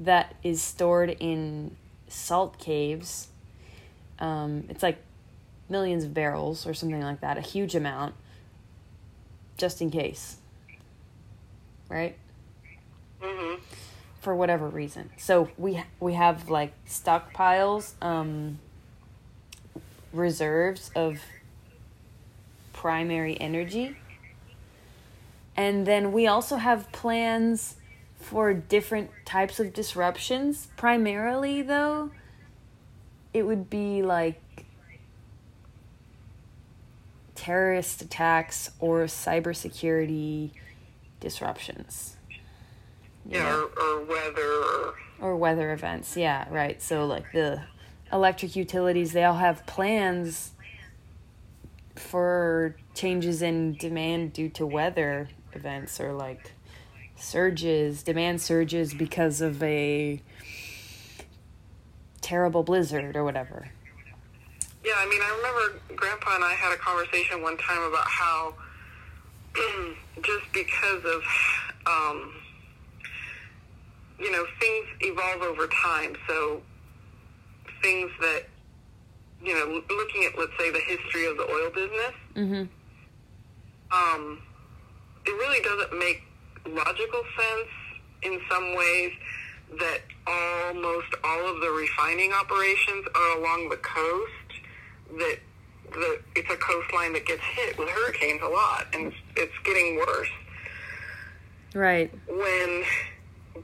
[0.00, 1.76] that is stored in
[2.08, 3.28] salt caves.
[4.18, 4.98] Um, it's like
[5.68, 8.14] millions of barrels or something like that, a huge amount,
[9.56, 10.36] just in case.
[11.88, 12.16] Right?
[13.22, 13.62] Mm-hmm
[14.20, 15.10] for whatever reason.
[15.16, 18.58] So we we have like stockpiles, um,
[20.12, 21.20] reserves of
[22.72, 23.96] primary energy.
[25.56, 27.76] And then we also have plans
[28.18, 30.68] for different types of disruptions.
[30.76, 32.10] Primarily, though,
[33.32, 34.66] it would be like
[37.34, 40.50] terrorist attacks or cybersecurity
[41.20, 42.16] disruptions.
[43.24, 46.16] Yeah, or, or weather or weather events.
[46.16, 46.82] Yeah, right.
[46.82, 47.62] So like the
[48.12, 50.52] electric utilities, they all have plans
[51.94, 56.52] for changes in demand due to weather events or like
[57.18, 60.22] surges, demand surges because of a
[62.20, 63.70] terrible blizzard or whatever.
[64.84, 68.54] Yeah, I mean, I remember Grandpa and I had a conversation one time about how
[70.22, 71.22] just because of
[71.86, 72.32] um,
[74.18, 76.16] you know, things evolve over time.
[76.26, 76.60] So
[77.82, 78.44] things that,
[79.42, 82.64] you know, looking at, let's say, the history of the oil business, mm-hmm.
[83.92, 84.42] um,
[85.24, 86.22] it really doesn't make
[86.68, 87.68] logical sense
[88.22, 89.12] in some ways
[89.78, 94.62] that almost all of the refining operations are along the coast,
[95.18, 95.38] that
[95.92, 99.96] the, it's a coastline that gets hit with hurricanes a lot, and it's, it's getting
[99.96, 100.28] worse.
[101.74, 102.12] Right.
[102.28, 102.84] When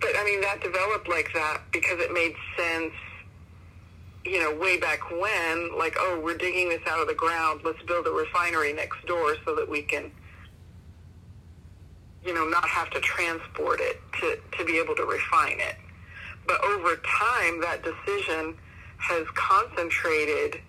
[0.01, 2.93] but I mean, that developed like that because it made sense,
[4.25, 7.61] you know, way back when, like, oh, we're digging this out of the ground.
[7.65, 10.11] Let's build a refinery next door so that we can,
[12.25, 15.77] you know, not have to transport it to, to be able to refine it.
[16.47, 18.57] But over time, that decision
[18.99, 20.61] has concentrated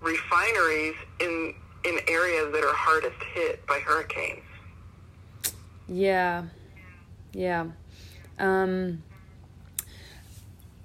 [0.00, 1.54] refineries in
[1.84, 4.42] in areas that are hardest hit by hurricanes.
[5.88, 6.44] Yeah.
[7.32, 7.68] Yeah.
[8.38, 9.02] Um,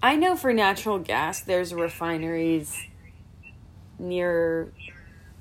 [0.01, 2.77] I know for natural gas, there's refineries
[3.99, 4.71] near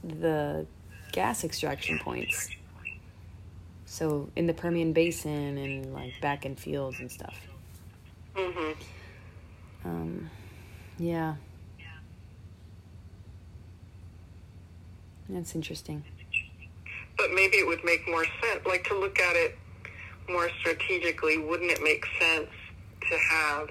[0.03, 0.67] the
[1.13, 2.49] gas extraction points.
[3.95, 7.37] So in the Permian Basin and like Bakken fields and stuff.
[8.35, 9.89] Mm-hmm.
[9.89, 10.31] Um,
[10.99, 11.37] yeah.
[15.29, 16.03] That's interesting.
[17.17, 19.57] But maybe it would make more sense, like to look at it
[20.29, 22.51] more strategically, wouldn't it make sense
[23.09, 23.69] to have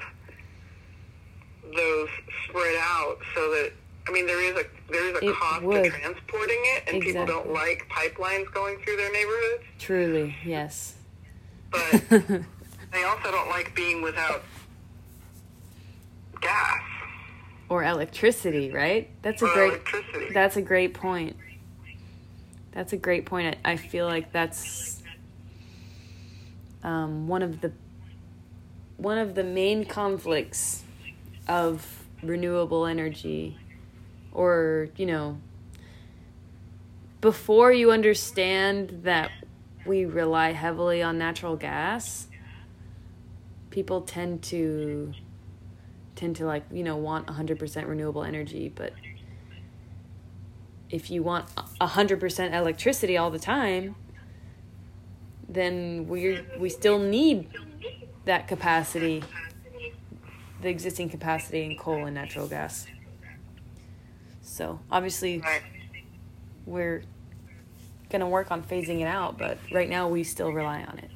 [1.76, 2.10] those
[2.47, 3.74] spread out so that
[4.08, 5.84] I mean there is a there is a it cost would.
[5.84, 7.14] to transporting it and exactly.
[7.14, 9.64] people don't like pipelines going through their neighborhoods.
[9.80, 10.95] Truly, yes.
[11.72, 14.43] But they also don't like being without
[16.41, 16.82] gas
[17.70, 19.10] or electricity, right?
[19.22, 20.34] That's a great electricity.
[20.34, 21.38] That's a great point.
[22.72, 23.58] That's a great point.
[23.64, 25.01] I, I feel like that's
[26.84, 27.72] um, one of the
[28.97, 30.84] one of the main conflicts
[31.47, 33.58] of renewable energy
[34.34, 35.38] or you know
[37.24, 39.32] before you understand that
[39.86, 42.28] we rely heavily on natural gas,
[43.70, 45.14] people tend to
[46.18, 48.92] tend to like, you know, want 100% renewable energy, but
[50.90, 53.96] if you want 100% electricity all the time,
[55.48, 57.48] then we we still need
[58.26, 59.24] that capacity,
[60.62, 62.86] the existing capacity in coal and natural gas.
[64.54, 65.64] So obviously, Right.
[66.68, 67.01] we're
[68.12, 71.10] gonna work on phasing it out, but right now we still rely on it.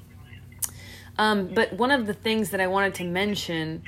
[1.20, 3.84] Um, but one of the things that I wanted to mention,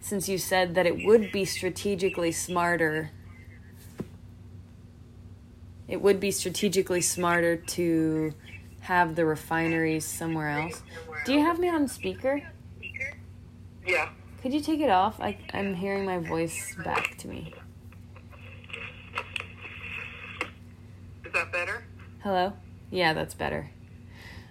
[0.00, 3.10] since you said that it would be strategically smarter,
[5.88, 8.32] it would be strategically smarter to
[8.82, 10.84] have the refineries somewhere else.
[11.24, 12.48] Do you have me on speaker?
[13.84, 14.10] Yeah.
[14.40, 15.18] Could you take it off?
[15.20, 17.52] I, I'm hearing my voice back to me.
[21.24, 21.84] Is that better?
[22.24, 22.54] Hello?
[22.90, 23.70] Yeah, that's better.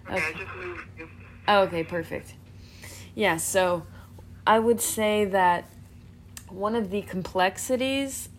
[0.05, 0.27] Okay, Okay.
[0.27, 1.09] I just moved you.
[1.47, 2.35] Oh, okay, perfect.
[3.15, 3.87] Yeah, so
[4.45, 5.67] I would say that
[6.49, 8.29] one of the complexities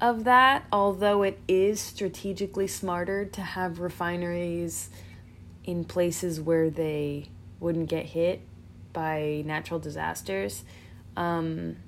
[0.00, 4.90] of that, although it is strategically smarter to have refineries
[5.64, 8.42] in places where they wouldn't get hit
[8.92, 10.62] by natural disasters,
[11.16, 11.78] um,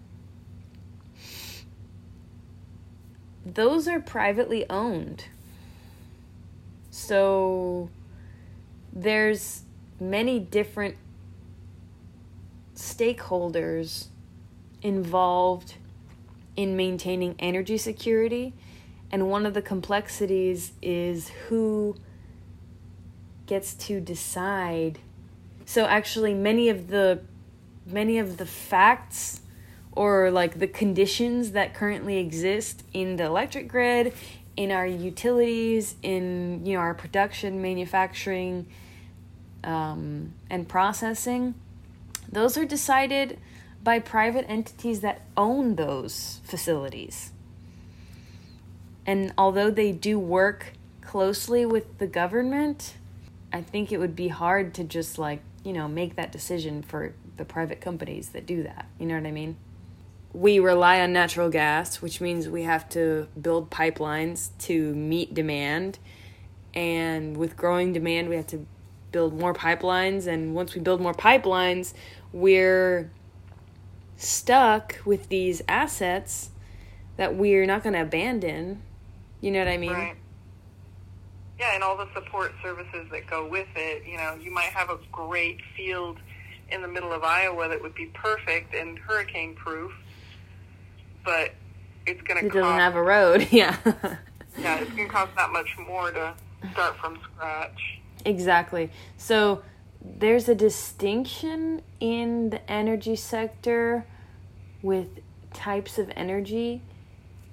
[3.45, 5.27] those are privately owned.
[6.97, 7.90] So
[8.90, 9.64] there's
[10.01, 10.97] many different
[12.74, 14.07] stakeholders
[14.80, 15.74] involved
[16.57, 18.55] in maintaining energy security
[19.12, 21.97] and one of the complexities is who
[23.44, 24.99] gets to decide.
[25.66, 27.20] So actually many of the
[27.84, 29.42] many of the facts
[29.92, 34.14] or like the conditions that currently exist in the electric grid
[34.57, 38.67] in our utilities in you know our production manufacturing
[39.65, 41.55] um, and processing
[42.31, 43.39] those are decided
[43.83, 47.31] by private entities that own those facilities.
[49.07, 52.95] And although they do work closely with the government
[53.53, 57.15] i think it would be hard to just like you know make that decision for
[57.37, 58.87] the private companies that do that.
[58.99, 59.57] You know what i mean
[60.37, 65.99] we rely on natural gas which means we have to build pipelines to meet demand
[66.74, 68.66] and with growing demand we have to
[69.12, 71.95] build more pipelines and once we build more pipelines
[72.34, 73.11] we're
[74.18, 76.51] stuck with these assets
[77.16, 78.82] that we're not going to abandon
[79.41, 80.16] you know what i mean Right.
[81.59, 84.07] Yeah, and all the support services that go with it.
[84.07, 86.18] You know, you might have a great field
[86.68, 89.91] in the middle of Iowa that would be perfect and hurricane proof,
[91.27, 91.53] but
[92.07, 92.62] it's going to it cost.
[92.62, 93.77] doesn't have a road yeah
[94.59, 96.35] yeah, it's going to cost that much more to
[96.72, 98.01] start from scratch.
[98.24, 98.91] Exactly.
[99.16, 99.62] So
[100.03, 104.07] there's a distinction in the energy sector
[104.83, 105.20] with
[105.53, 106.83] types of energy.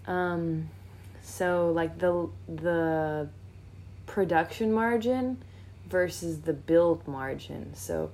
[0.07, 0.69] Um,
[1.21, 3.29] so like the the
[4.05, 5.43] production margin
[5.87, 7.73] versus the build margin.
[7.75, 8.11] So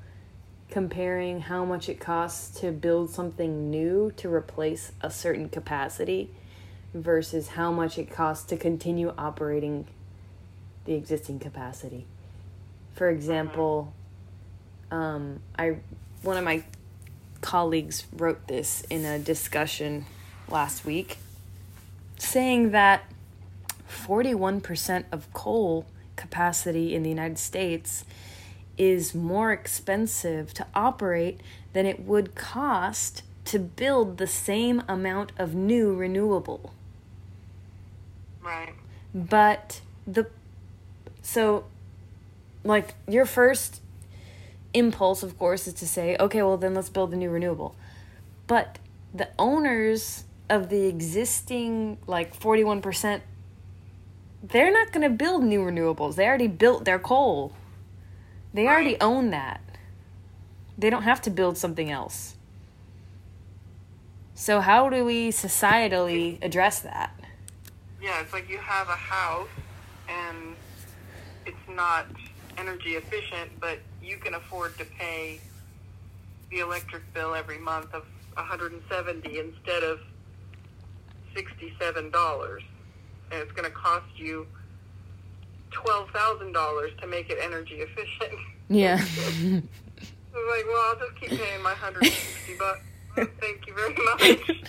[0.70, 6.30] comparing how much it costs to build something new to replace a certain capacity
[6.93, 9.88] versus how much it costs to continue operating
[10.86, 12.05] the existing capacity.
[12.93, 13.93] For example,
[14.91, 15.78] um, I
[16.22, 16.63] one of my
[17.41, 20.05] colleagues wrote this in a discussion
[20.49, 21.17] last week,
[22.17, 23.03] saying that
[23.89, 28.03] 41% of coal capacity in the United States
[28.80, 31.41] is more expensive to operate
[31.73, 36.73] than it would cost to build the same amount of new renewable.
[38.41, 38.73] Right.
[39.13, 40.27] But the
[41.21, 41.65] so
[42.63, 43.82] like your first
[44.73, 47.75] impulse of course is to say, okay, well then let's build the new renewable.
[48.47, 48.80] But
[49.13, 53.21] the owners of the existing like 41%
[54.41, 56.15] they're not going to build new renewables.
[56.15, 57.53] They already built their coal.
[58.54, 59.62] They already own that.
[60.78, 62.36] They don't have to build something else.
[64.34, 67.14] So how do we societally address that?
[68.02, 69.50] Yeah, it's like you have a house
[70.08, 70.56] and
[71.45, 72.08] it's not
[72.58, 75.39] energy efficient, but you can afford to pay
[76.50, 80.00] the electric bill every month of 170 instead of
[81.36, 82.60] $67.
[83.32, 84.47] And it's going to cost you
[85.72, 88.39] $12,000 to make it energy efficient.
[88.70, 88.95] Yeah.
[89.01, 92.82] I was like, well, I'll just keep paying my 160 bucks.
[93.41, 94.63] Thank you very much.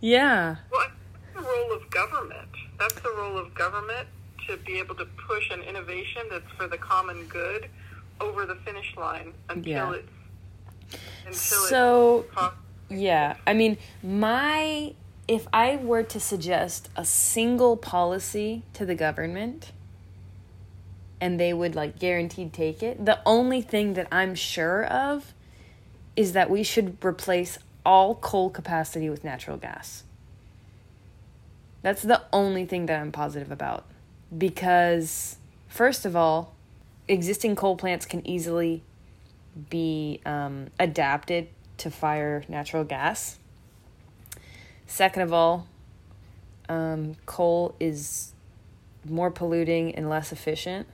[0.00, 0.56] yeah.
[0.70, 2.48] Well, that's the role of government.
[2.78, 4.08] That's the role of government
[4.48, 7.68] to be able to push an innovation that's for the common good
[8.20, 9.92] over the finish line until Yeah.
[9.94, 10.08] it's
[11.26, 11.34] until
[11.68, 12.56] So- it's cost-
[12.90, 14.94] Yeah, I mean, my
[15.28, 19.72] if I were to suggest a single policy to the government
[21.20, 25.34] and they would like guaranteed take it, the only thing that I'm sure of
[26.16, 30.04] is that we should replace all coal capacity with natural gas.
[31.82, 33.86] That's the only thing that I'm positive about
[34.36, 35.36] because
[35.68, 36.54] first of all,
[37.06, 38.82] existing coal plants can easily
[39.70, 41.48] be um, adapted
[41.78, 43.38] to fire natural gas.
[44.86, 45.66] Second of all,
[46.68, 48.32] um, coal is
[49.04, 50.86] more polluting and less efficient.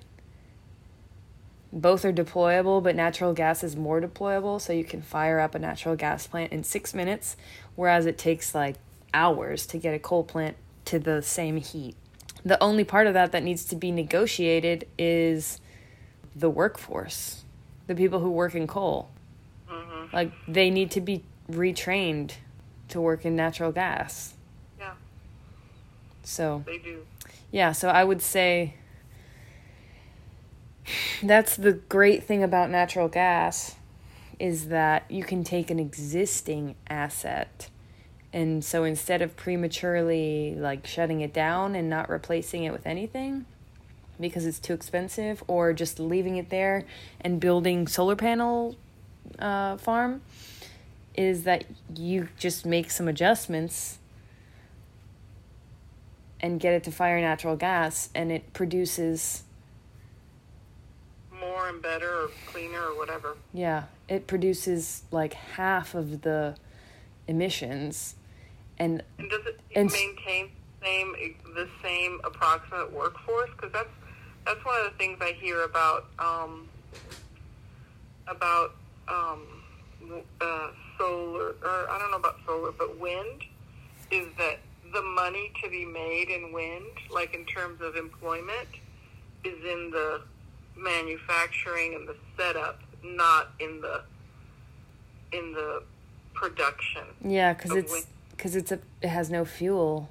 [1.77, 5.59] Both are deployable, but natural gas is more deployable, so you can fire up a
[5.59, 7.37] natural gas plant in six minutes,
[7.75, 8.77] whereas it takes like
[9.13, 11.97] hours to get a coal plant to the same heat.
[12.45, 15.59] The only part of that that needs to be negotiated is
[16.37, 17.43] the workforce,
[17.89, 19.09] the people who work in coal.
[19.69, 20.15] Mm-hmm.
[20.15, 22.35] Like they need to be retrained
[22.91, 24.35] to work in natural gas.
[24.79, 24.93] yeah,
[26.23, 27.05] So, they do.
[27.51, 28.75] yeah, so I would say
[31.23, 33.77] that's the great thing about natural gas
[34.39, 37.69] is that you can take an existing asset
[38.33, 43.47] and so instead of prematurely like shutting it down and not replacing it with anything
[44.21, 46.85] because it's too expensive or just leaving it there
[47.21, 48.77] and building solar panel
[49.39, 50.21] uh, farm
[51.15, 51.65] is that
[51.97, 53.99] you just make some adjustments
[56.41, 59.45] and get it to fire natural gas and it produces
[61.45, 63.37] More and better or cleaner or whatever.
[63.53, 66.57] yeah it produces like half of the
[67.29, 68.15] emissions
[68.79, 71.15] and And does it And- maintain the same
[71.55, 73.51] the same approximate workforce?
[73.57, 73.89] Because that's
[74.47, 76.69] that's one of the things I hear about um,
[78.27, 78.75] about
[79.09, 79.43] um,
[80.41, 80.69] uh,
[80.99, 83.43] solar, or I don't know about solar, but wind
[84.11, 84.59] is that
[84.93, 88.69] the money to be made in wind, like in terms of employment,
[89.45, 90.23] is in the
[90.77, 94.03] manufacturing and the setup, not in the
[95.33, 95.83] in the
[96.35, 97.03] production.
[97.25, 100.09] yeah because it's because it's a it has no fuel.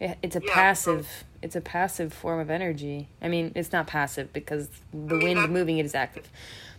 [0.00, 3.08] It, it's a Yeah, so- passive it's a passive form of energy.
[3.22, 6.28] I mean it's not passive because the I mean, wind moving it is active.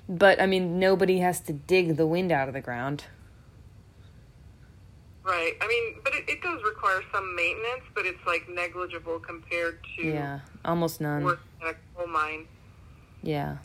[0.08, 3.04] but i mean nobody has to dig the wind out of the ground
[5.30, 5.53] Right.
[5.61, 10.07] I mean, but it, it does require some maintenance, but it's like negligible compared to
[10.07, 12.47] yeah almost none working at a coal mine.
[13.21, 13.57] yeah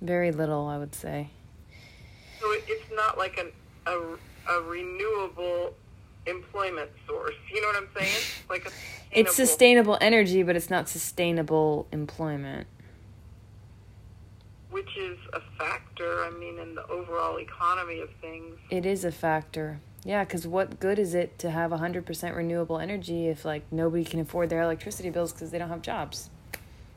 [0.00, 1.28] very little i would say
[2.40, 3.52] So it, it's not like an,
[3.86, 5.74] a, a renewable
[6.26, 7.34] employment source.
[7.52, 8.22] You know what I'm saying?
[8.48, 8.70] Like a
[9.12, 12.66] it's sustainable- sustainable energy but it's not sustainable employment
[14.70, 16.24] which is a factor.
[16.24, 18.54] I mean, in the overall economy of things.
[18.70, 19.80] It is a factor.
[20.04, 24.20] Yeah, because what good is it to have 100% renewable energy if, like, nobody can
[24.20, 26.30] afford their electricity bills because they don't have jobs?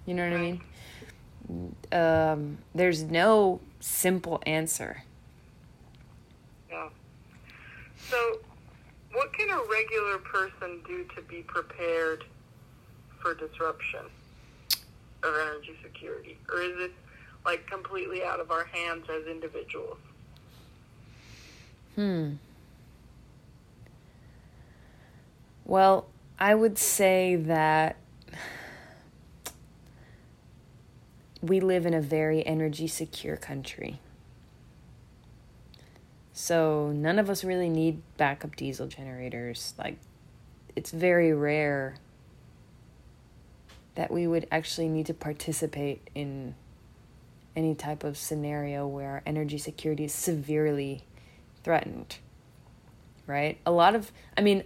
[0.06, 1.76] You know what I mean?
[1.92, 5.04] Um, there's no simple answer.
[6.70, 6.88] Yeah.
[8.10, 8.40] So,
[9.12, 12.24] what can a regular person do to be prepared
[13.20, 14.06] for disruption
[15.24, 16.38] of energy security?
[16.50, 16.92] Or is it
[17.46, 19.98] like completely out of our hands as individuals?
[21.96, 22.34] Hmm.
[25.66, 26.08] Well,
[26.38, 27.96] I would say that
[31.42, 34.00] we live in a very energy secure country.
[36.34, 39.74] So none of us really need backup diesel generators.
[39.78, 39.98] Like,
[40.76, 41.96] it's very rare
[43.96, 46.56] that we would actually need to participate in
[47.56, 51.04] any type of scenario where our energy security is severely
[51.64, 52.18] threatened.
[53.28, 53.60] Right?
[53.66, 54.64] A lot of, I mean,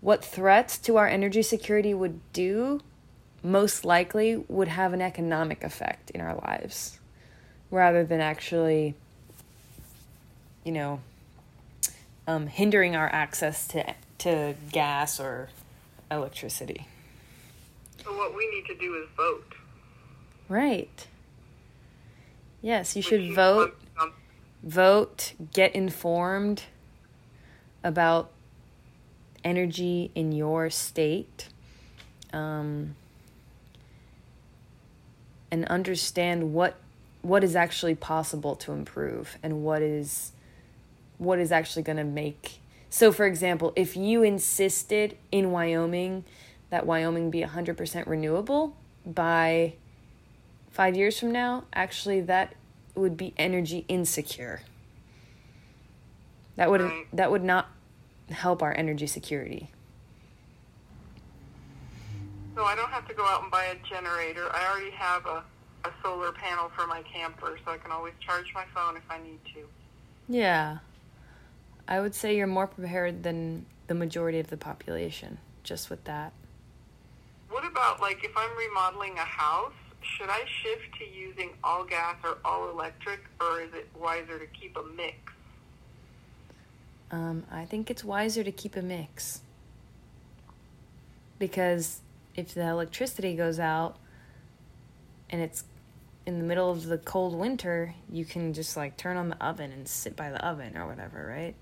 [0.00, 2.80] what threats to our energy security would do
[3.42, 6.98] most likely would have an economic effect in our lives
[7.70, 8.94] rather than actually
[10.64, 11.00] you know
[12.26, 15.48] um, hindering our access to to gas or
[16.10, 16.86] electricity.
[18.04, 19.54] So, what we need to do is vote.
[20.48, 21.06] right.
[22.60, 23.76] Yes you should vote?
[24.64, 26.64] vote get informed
[27.84, 28.30] about
[29.48, 31.48] energy in your state
[32.32, 32.94] um,
[35.50, 36.76] and understand what
[37.22, 40.32] what is actually possible to improve and what is
[41.18, 46.24] what is actually going to make so for example if you insisted in Wyoming
[46.70, 48.76] that Wyoming be 100% renewable
[49.06, 49.74] by
[50.70, 52.54] five years from now, actually, that
[52.94, 54.60] would be energy insecure.
[56.56, 57.68] That would that would not
[58.30, 59.70] help our energy security.
[62.54, 64.48] So I don't have to go out and buy a generator.
[64.52, 65.44] I already have a,
[65.84, 69.18] a solar panel for my camper, so I can always charge my phone if I
[69.18, 69.60] need to.
[70.28, 70.78] Yeah.
[71.86, 76.32] I would say you're more prepared than the majority of the population just with that.
[77.50, 79.72] What about like if I'm remodeling a house?
[80.00, 84.46] Should I shift to using all gas or all electric, or is it wiser to
[84.46, 85.16] keep a mix?
[87.10, 89.40] Um, I think it's wiser to keep a mix.
[91.38, 92.00] Because
[92.36, 93.96] if the electricity goes out
[95.30, 95.64] and it's
[96.26, 99.72] in the middle of the cold winter, you can just like turn on the oven
[99.72, 101.54] and sit by the oven or whatever, right?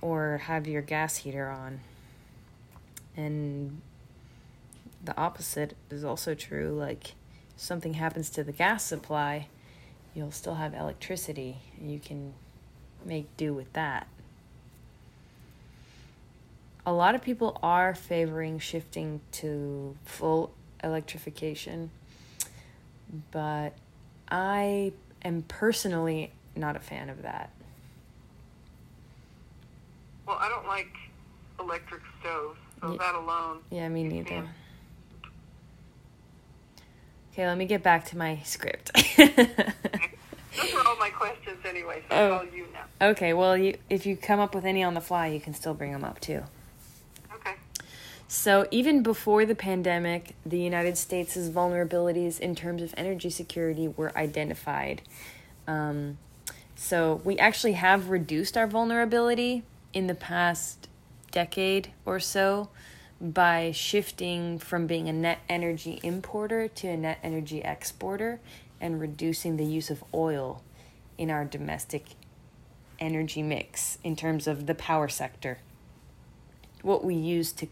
[0.00, 1.80] Or have your gas heater on.
[3.16, 3.80] And
[5.04, 6.74] the opposite is also true.
[6.76, 7.14] Like,
[7.54, 9.46] if something happens to the gas supply,
[10.14, 11.58] you'll still have electricity.
[11.80, 12.34] You can
[13.06, 14.06] make do with that.
[16.86, 20.52] A lot of people are favoring shifting to full
[20.82, 21.90] electrification,
[23.30, 23.70] but
[24.30, 24.92] I
[25.22, 27.50] am personally not a fan of that.
[30.26, 30.88] Well, I don't like
[31.58, 33.58] electric stoves, so Ye- that alone.
[33.70, 34.28] Yeah, me neither.
[34.28, 34.48] can't-
[37.32, 38.90] Okay, let me get back to my script.
[40.56, 42.32] Those were all my questions anyway, so Oh.
[42.38, 43.08] all you now.
[43.10, 45.74] okay, well, you, if you come up with any on the fly, you can still
[45.74, 46.42] bring them up too.
[47.34, 47.54] Okay.
[48.28, 54.16] So, even before the pandemic, the United States' vulnerabilities in terms of energy security were
[54.16, 55.02] identified.
[55.66, 56.18] Um,
[56.76, 60.88] so, we actually have reduced our vulnerability in the past
[61.30, 62.68] decade or so
[63.20, 68.40] by shifting from being a net energy importer to a net energy exporter
[68.84, 70.62] and reducing the use of oil
[71.16, 72.04] in our domestic
[73.00, 75.58] energy mix in terms of the power sector
[76.82, 77.66] what we use to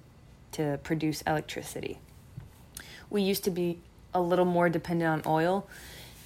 [0.53, 1.99] to produce electricity.
[3.09, 3.79] We used to be
[4.13, 5.67] a little more dependent on oil.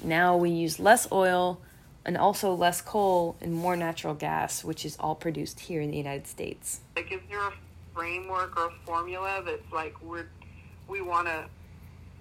[0.03, 1.61] Now we use less oil
[2.05, 5.97] and also less coal and more natural gas, which is all produced here in the
[5.97, 6.80] United States.
[6.97, 7.53] Like, is there a
[7.95, 10.28] framework or a formula that's like we're
[10.89, 11.47] we want to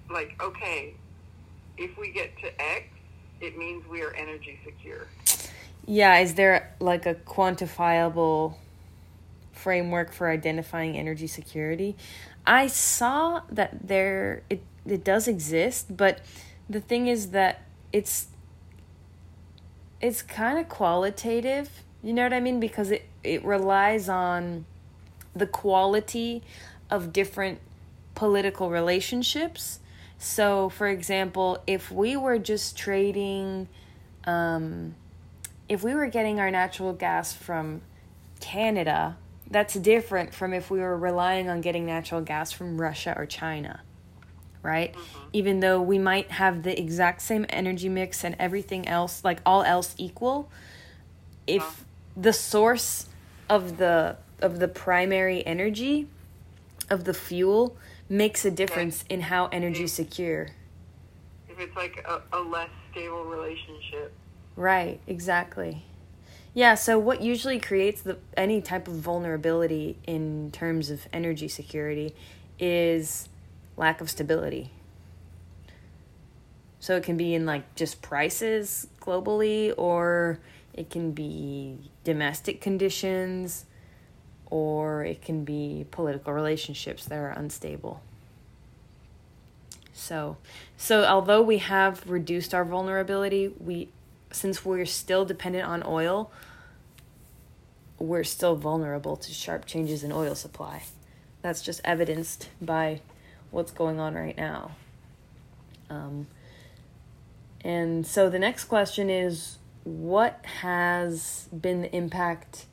[0.10, 0.96] like okay,
[1.78, 2.86] if we get to X,
[3.42, 5.08] it means we are energy secure.
[5.86, 8.56] Yeah, is there like a quantifiable
[9.52, 11.96] framework for identifying energy security?
[12.46, 16.22] I saw that there it it does exist, but
[16.70, 17.62] the thing is that
[17.92, 18.28] it's
[20.02, 21.70] it's kind of qualitative.
[22.04, 22.60] You know what I mean?
[22.60, 24.66] Because it it relies on
[25.36, 26.44] the quality
[26.90, 27.60] of different
[28.14, 29.80] political relationships.
[30.18, 33.68] So, for example, if we were just trading
[34.26, 34.96] um,
[35.68, 37.82] if we were getting our natural gas from
[38.40, 39.18] Canada,
[39.50, 43.82] that's different from if we were relying on getting natural gas from Russia or China,
[44.62, 44.96] right?
[45.34, 49.64] Even though we might have the exact same energy mix and everything else, like all
[49.64, 50.50] else equal,
[51.48, 51.86] if
[52.16, 53.08] the source
[53.50, 56.08] of the of the primary energy
[56.90, 57.78] of the fuel
[58.10, 60.50] makes a difference in how energy secure.
[61.50, 64.14] If it's like a, a less stable relationship.
[64.56, 65.84] Right, exactly.
[66.54, 72.16] Yeah, so what usually creates the any type of vulnerability in terms of energy security
[72.60, 73.28] is
[73.76, 74.72] lack of stability.
[76.80, 80.40] So it can be in like just prices globally or
[80.74, 83.66] it can be domestic conditions
[84.50, 88.02] or it can be political relationships that are unstable.
[89.94, 90.38] So,
[90.78, 93.90] so although we have reduced our vulnerability, we
[94.32, 96.30] since we're still dependent on oil,
[97.98, 100.84] we're still vulnerable to sharp changes in oil supply.
[101.42, 103.02] That's just evidenced by
[103.52, 104.72] what's going on right now.
[105.90, 106.28] Um,
[107.64, 112.66] and so the next question is what has been the impact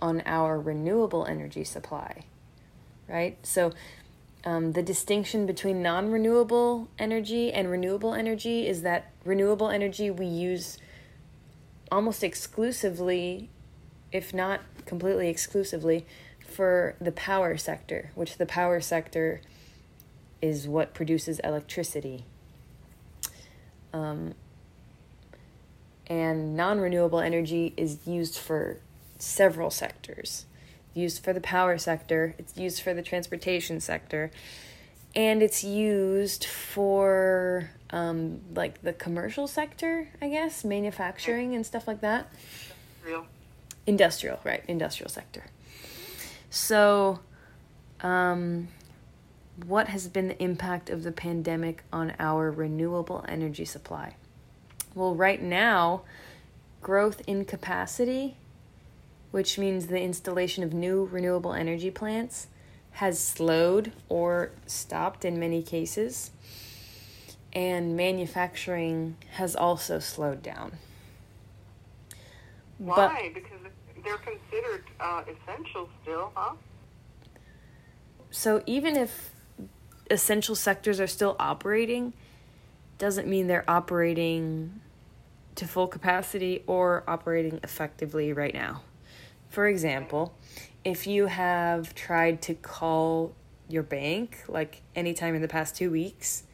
[0.00, 2.24] on our renewable energy supply?
[3.08, 3.38] Right?
[3.44, 3.72] So
[4.44, 10.26] um, the distinction between non renewable energy and renewable energy is that renewable energy we
[10.26, 10.78] use
[11.90, 13.50] almost exclusively,
[14.12, 16.06] if not completely exclusively,
[16.46, 19.40] for the power sector, which the power sector
[20.40, 22.24] is what produces electricity.
[23.92, 24.34] Um,
[26.06, 28.78] and non renewable energy is used for
[29.18, 30.46] several sectors
[30.94, 34.30] used for the power sector, it's used for the transportation sector,
[35.14, 42.00] and it's used for um, like the commercial sector, I guess, manufacturing and stuff like
[42.00, 42.30] that.
[43.04, 43.26] Real.
[43.86, 44.62] Industrial, right?
[44.68, 45.44] Industrial sector.
[46.50, 47.20] So,
[48.00, 48.68] um,
[49.66, 54.14] what has been the impact of the pandemic on our renewable energy supply?
[54.94, 56.02] Well, right now,
[56.80, 58.36] growth in capacity,
[59.30, 62.48] which means the installation of new renewable energy plants,
[62.92, 66.30] has slowed or stopped in many cases.
[67.52, 70.72] And manufacturing has also slowed down.
[72.78, 73.30] Why?
[73.32, 73.58] But, because
[74.04, 76.54] they're considered uh, essential still, huh?
[78.30, 79.30] So even if
[80.10, 82.12] essential sectors are still operating,
[82.98, 84.80] doesn't mean they're operating
[85.54, 88.82] to full capacity or operating effectively right now.
[89.50, 90.34] For example,
[90.84, 93.34] if you have tried to call
[93.68, 96.44] your bank like anytime in the past two weeks,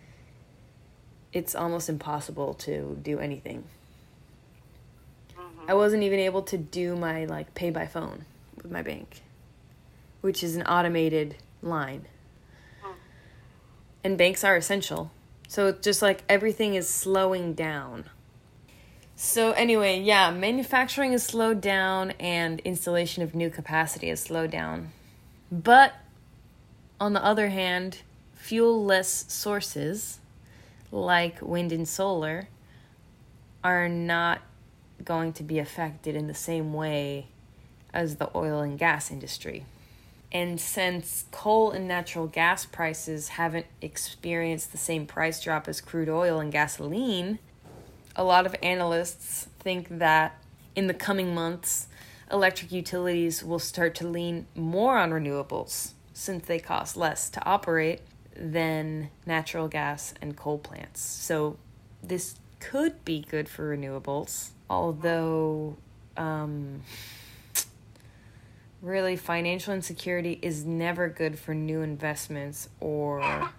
[1.33, 3.65] it's almost impossible to do anything.
[5.37, 5.71] Mm-hmm.
[5.71, 8.25] I wasn't even able to do my like pay by phone
[8.57, 9.23] with my bank,
[10.21, 12.07] which is an automated line.
[12.85, 12.95] Mm.
[14.05, 15.11] And banks are essential.
[15.49, 18.05] So it's just like everything is slowing down.
[19.17, 24.91] So anyway, yeah, manufacturing is slowed down and installation of new capacity is slowed down.
[25.53, 25.95] But
[27.01, 27.99] on the other hand,
[28.35, 30.19] fuel-less sources
[30.91, 32.49] like wind and solar
[33.63, 34.41] are not
[35.05, 37.27] going to be affected in the same way
[37.93, 39.65] as the oil and gas industry.
[40.33, 46.09] And since coal and natural gas prices haven't experienced the same price drop as crude
[46.09, 47.39] oil and gasoline,
[48.17, 50.39] a lot of analysts think that
[50.75, 51.89] in the coming months,
[52.31, 58.01] electric utilities will start to lean more on renewables since they cost less to operate
[58.37, 61.01] than natural gas and coal plants.
[61.01, 61.57] So
[62.03, 65.77] this could be good for renewables, although
[66.17, 66.83] um,
[68.81, 73.51] really financial insecurity is never good for new investments or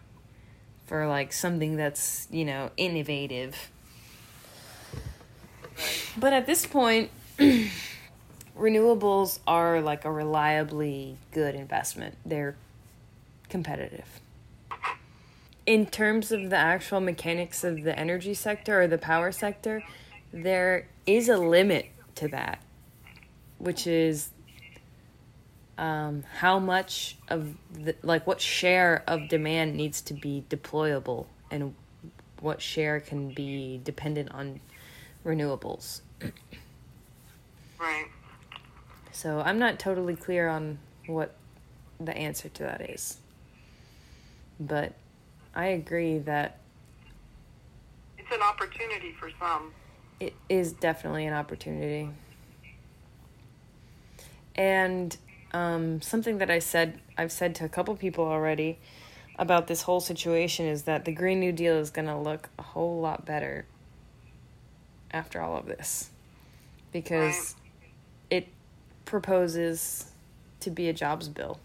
[0.85, 3.71] for like something that's, you know, innovative
[6.17, 7.09] but at this point,
[8.57, 12.15] renewables are like a reliably good investment.
[12.25, 12.55] They're
[13.49, 14.21] competitive.
[15.65, 19.83] In terms of the actual mechanics of the energy sector or the power sector,
[20.31, 22.61] there is a limit to that,
[23.57, 24.29] which is
[25.77, 31.75] um, how much of the, like what share of demand needs to be deployable and
[32.39, 34.59] what share can be dependent on
[35.25, 36.01] renewables.
[37.79, 38.05] Right.
[39.11, 41.35] So I'm not totally clear on what
[41.99, 43.17] the answer to that is.
[44.59, 44.93] But
[45.53, 46.59] I agree that
[48.17, 49.73] it's an opportunity for some.
[50.19, 52.09] It is definitely an opportunity.
[54.55, 55.15] And
[55.51, 58.79] um, something that I said, I've said to a couple people already
[59.37, 62.61] about this whole situation is that the Green New Deal is going to look a
[62.61, 63.65] whole lot better
[65.11, 66.09] after all of this
[66.91, 67.55] because
[68.29, 68.47] it
[69.03, 70.11] proposes
[70.61, 71.59] to be a jobs bill.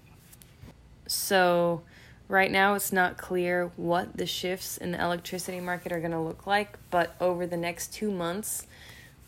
[1.06, 1.82] So,
[2.28, 6.20] right now it's not clear what the shifts in the electricity market are going to
[6.20, 8.66] look like, but over the next two months,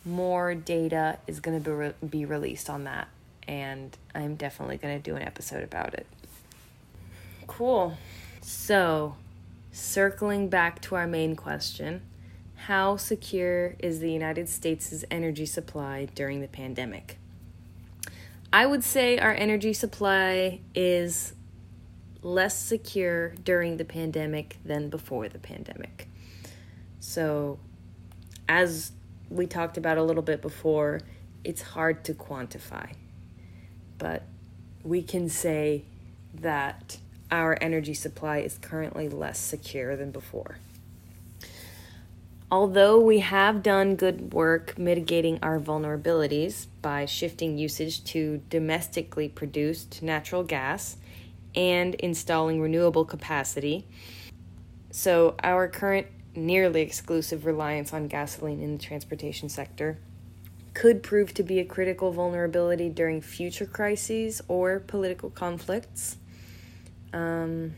[0.05, 3.09] more data is going to be, re- be released on that,
[3.47, 6.07] and I'm definitely going to do an episode about it.
[7.47, 7.97] Cool.
[8.41, 9.17] So,
[9.71, 12.03] circling back to our main question
[12.67, 17.19] how secure is the United States' energy supply during the pandemic?
[18.53, 21.33] I would say our energy supply is
[22.23, 26.07] less secure during the pandemic than before the pandemic.
[27.01, 27.59] So,
[28.49, 28.93] as
[29.29, 31.01] we talked about a little bit before,
[31.43, 32.93] it's hard to quantify.
[33.99, 34.23] But
[34.85, 35.83] we can say
[36.35, 36.99] that
[37.29, 40.59] our energy supply is currently less secure than before.
[42.53, 50.03] Although we have done good work mitigating our vulnerabilities by shifting usage to domestically produced
[50.03, 50.99] natural gas
[51.55, 53.87] and installing renewable capacity,
[54.91, 59.99] so our current nearly exclusive reliance on gasoline in the transportation sector
[60.75, 66.19] could prove to be a critical vulnerability during future crises or political conflicts.
[67.15, 67.73] Um,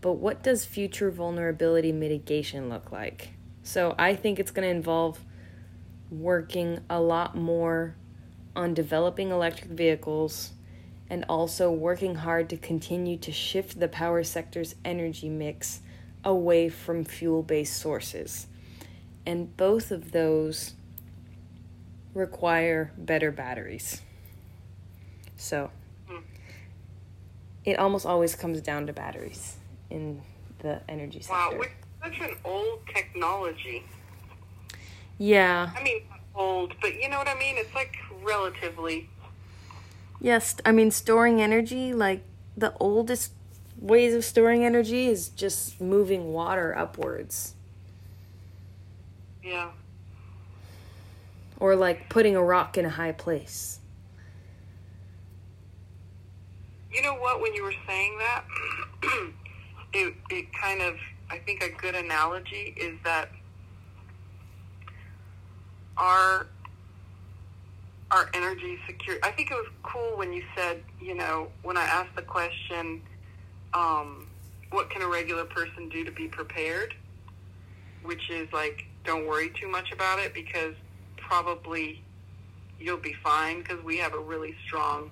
[0.00, 3.32] but what does future vulnerability mitigation look like?
[3.62, 5.20] So I think it's going to involve
[6.10, 7.94] working a lot more
[8.56, 10.52] on developing electric vehicles
[11.08, 15.80] and also working hard to continue to shift the power sector's energy mix
[16.24, 18.46] away from fuel based sources.
[19.26, 20.74] And both of those
[22.14, 24.02] require better batteries.
[25.36, 25.70] So
[26.08, 26.18] hmm.
[27.64, 29.56] it almost always comes down to batteries
[29.90, 30.22] in
[30.60, 31.58] the energy sector.
[31.58, 31.64] Wow,
[32.02, 33.84] such an old technology.
[35.18, 35.70] Yeah.
[35.76, 36.02] I mean,
[36.34, 37.56] old, but you know what I mean?
[37.58, 39.08] It's like relatively.
[40.20, 42.22] Yes, I mean storing energy like
[42.56, 43.32] the oldest
[43.78, 47.54] ways of storing energy is just moving water upwards.
[49.42, 49.70] Yeah.
[51.58, 53.80] Or like putting a rock in a high place.
[56.92, 57.40] You know what?
[57.40, 58.44] When you were saying that,
[59.92, 60.96] it it kind of
[61.30, 63.30] I think a good analogy is that
[65.96, 66.46] our
[68.10, 69.22] our energy security.
[69.24, 73.00] I think it was cool when you said, you know, when I asked the question,
[73.72, 74.26] um,
[74.70, 76.92] what can a regular person do to be prepared?
[78.02, 80.74] Which is like, don't worry too much about it because
[81.18, 82.02] probably
[82.80, 85.10] you'll be fine because we have a really strong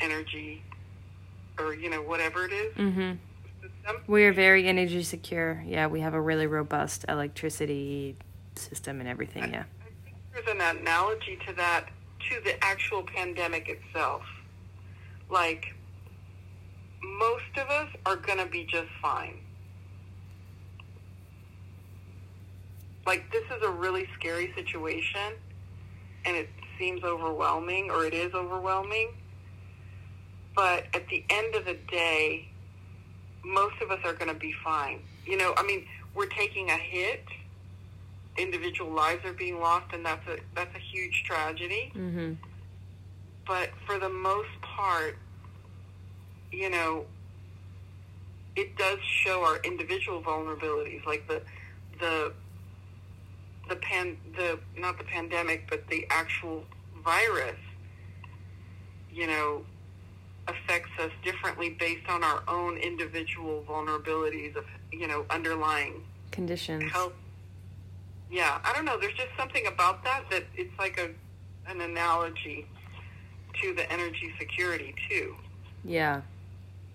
[0.00, 0.62] energy
[1.58, 2.74] or, you know, whatever it is.
[2.74, 3.18] Mhm.
[3.92, 4.12] System.
[4.12, 5.62] We are very energy secure.
[5.66, 8.16] Yeah, we have a really robust electricity
[8.54, 9.64] system and everything, yeah.
[9.80, 11.86] I think there's an analogy to that
[12.28, 14.22] to the actual pandemic itself.
[15.30, 15.74] Like,
[17.02, 19.38] most of us are going to be just fine.
[23.06, 25.32] Like, this is a really scary situation,
[26.24, 29.14] and it seems overwhelming, or it is overwhelming.
[30.54, 32.49] But at the end of the day,
[33.44, 35.00] most of us are going to be fine.
[35.26, 37.24] You know, I mean, we're taking a hit.
[38.36, 41.92] Individual lives are being lost, and that's a that's a huge tragedy.
[41.94, 42.36] Mhm.
[43.46, 45.18] But for the most part,
[46.52, 47.06] you know,
[48.56, 51.42] it does show our individual vulnerabilities, like the
[51.98, 52.32] the
[53.68, 56.64] the pan the not the pandemic, but the actual
[57.04, 57.58] virus.
[59.12, 59.64] You know,
[60.50, 66.90] affects us differently based on our own individual vulnerabilities of you know underlying Conditions.
[66.92, 67.12] health.
[68.30, 68.98] Yeah, I don't know.
[68.98, 71.10] There's just something about that that it's like a
[71.70, 72.66] an analogy
[73.60, 75.34] to the energy security too.
[75.84, 76.22] Yeah.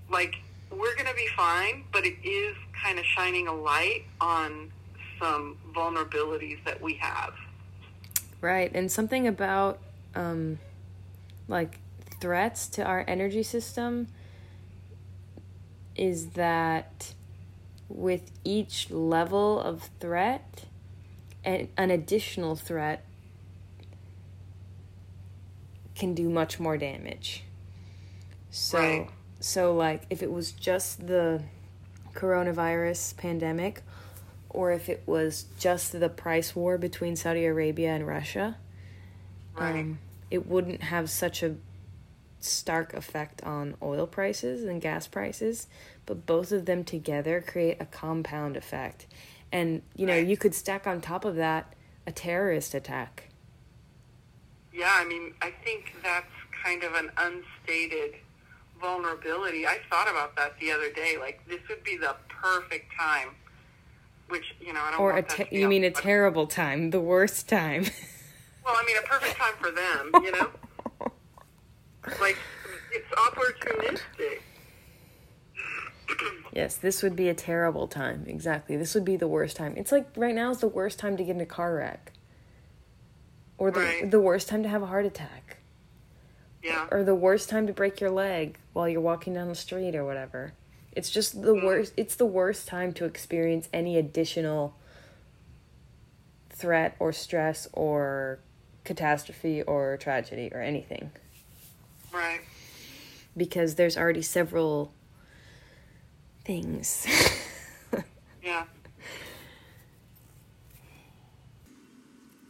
[0.09, 0.35] Like
[0.71, 4.71] we're going to be fine, but it is kind of shining a light on
[5.19, 7.33] some vulnerabilities that we have.
[8.41, 8.71] Right.
[8.73, 9.79] And something about
[10.15, 10.59] um
[11.47, 11.79] like
[12.19, 14.07] threats to our energy system
[15.95, 17.13] is that
[17.87, 20.65] with each level of threat
[21.43, 23.05] an, an additional threat
[25.95, 27.43] can do much more damage.
[28.51, 29.09] So Right.
[29.39, 31.43] so like if it was just the
[32.13, 33.81] coronavirus pandemic
[34.49, 38.57] or if it was just the price war between Saudi Arabia and Russia,
[39.57, 39.81] Right.
[39.81, 39.99] um,
[40.31, 41.55] it wouldn't have such a
[42.45, 45.67] stark effect on oil prices and gas prices,
[46.05, 49.07] but both of them together create a compound effect.
[49.51, 51.73] And you know, you could stack on top of that
[52.07, 53.29] a terrorist attack.
[54.73, 56.25] Yeah, I mean, I think that's
[56.63, 58.15] kind of an unstated
[58.81, 59.65] vulnerability.
[59.65, 61.17] I thought about that the other day.
[61.19, 63.29] Like, this would be the perfect time.
[64.27, 67.47] Which you know, I don't Or a te- you mean a terrible time, the worst
[67.47, 67.85] time.
[68.65, 70.11] Well, I mean, a perfect time for them.
[70.25, 70.49] You know,
[72.19, 72.37] like
[72.91, 74.39] it's opportunistic.
[76.53, 78.25] yes, this would be a terrible time.
[78.27, 78.77] Exactly.
[78.77, 79.75] This would be the worst time.
[79.77, 82.11] It's like right now is the worst time to get in a car wreck.
[83.57, 84.11] Or the Right.
[84.11, 85.57] the worst time to have a heart attack.
[86.61, 89.95] Yeah, or the worst time to break your leg while you're walking down the street
[89.95, 90.53] or whatever.
[90.91, 91.63] It's just the mm.
[91.63, 94.75] worst it's the worst time to experience any additional
[96.49, 98.39] threat or stress or
[98.83, 101.11] catastrophe or tragedy or anything
[102.15, 102.41] right.
[103.35, 104.91] because there's already several
[106.43, 107.05] things.
[108.43, 108.65] Yeah.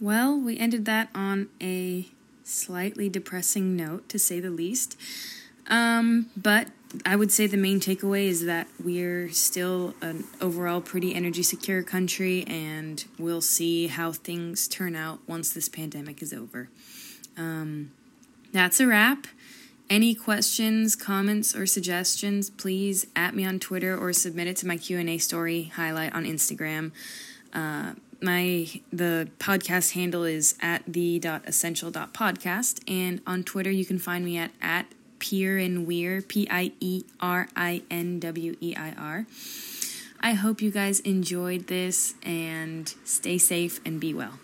[0.02, 2.08] Well, we ended that on a
[2.44, 4.98] slightly depressing note, to say the least.
[5.68, 6.68] Um, but
[7.06, 11.82] I would say the main takeaway is that we're still an overall pretty energy secure
[11.82, 16.68] country, and we'll see how things turn out once this pandemic is over.
[17.38, 17.92] Um,
[18.52, 19.28] that's a wrap.
[19.90, 24.78] Any questions, comments, or suggestions, please at me on Twitter or submit it to my
[24.78, 26.92] Q&A story highlight on Instagram.
[27.54, 34.00] Uh, my the podcast handle is at the essential podcast and on twitter you can
[34.00, 34.86] find me at at
[35.20, 39.26] Pierin Weir, P I E R I N W E I R.
[40.20, 44.40] I hope you guys enjoyed this and stay safe and be well.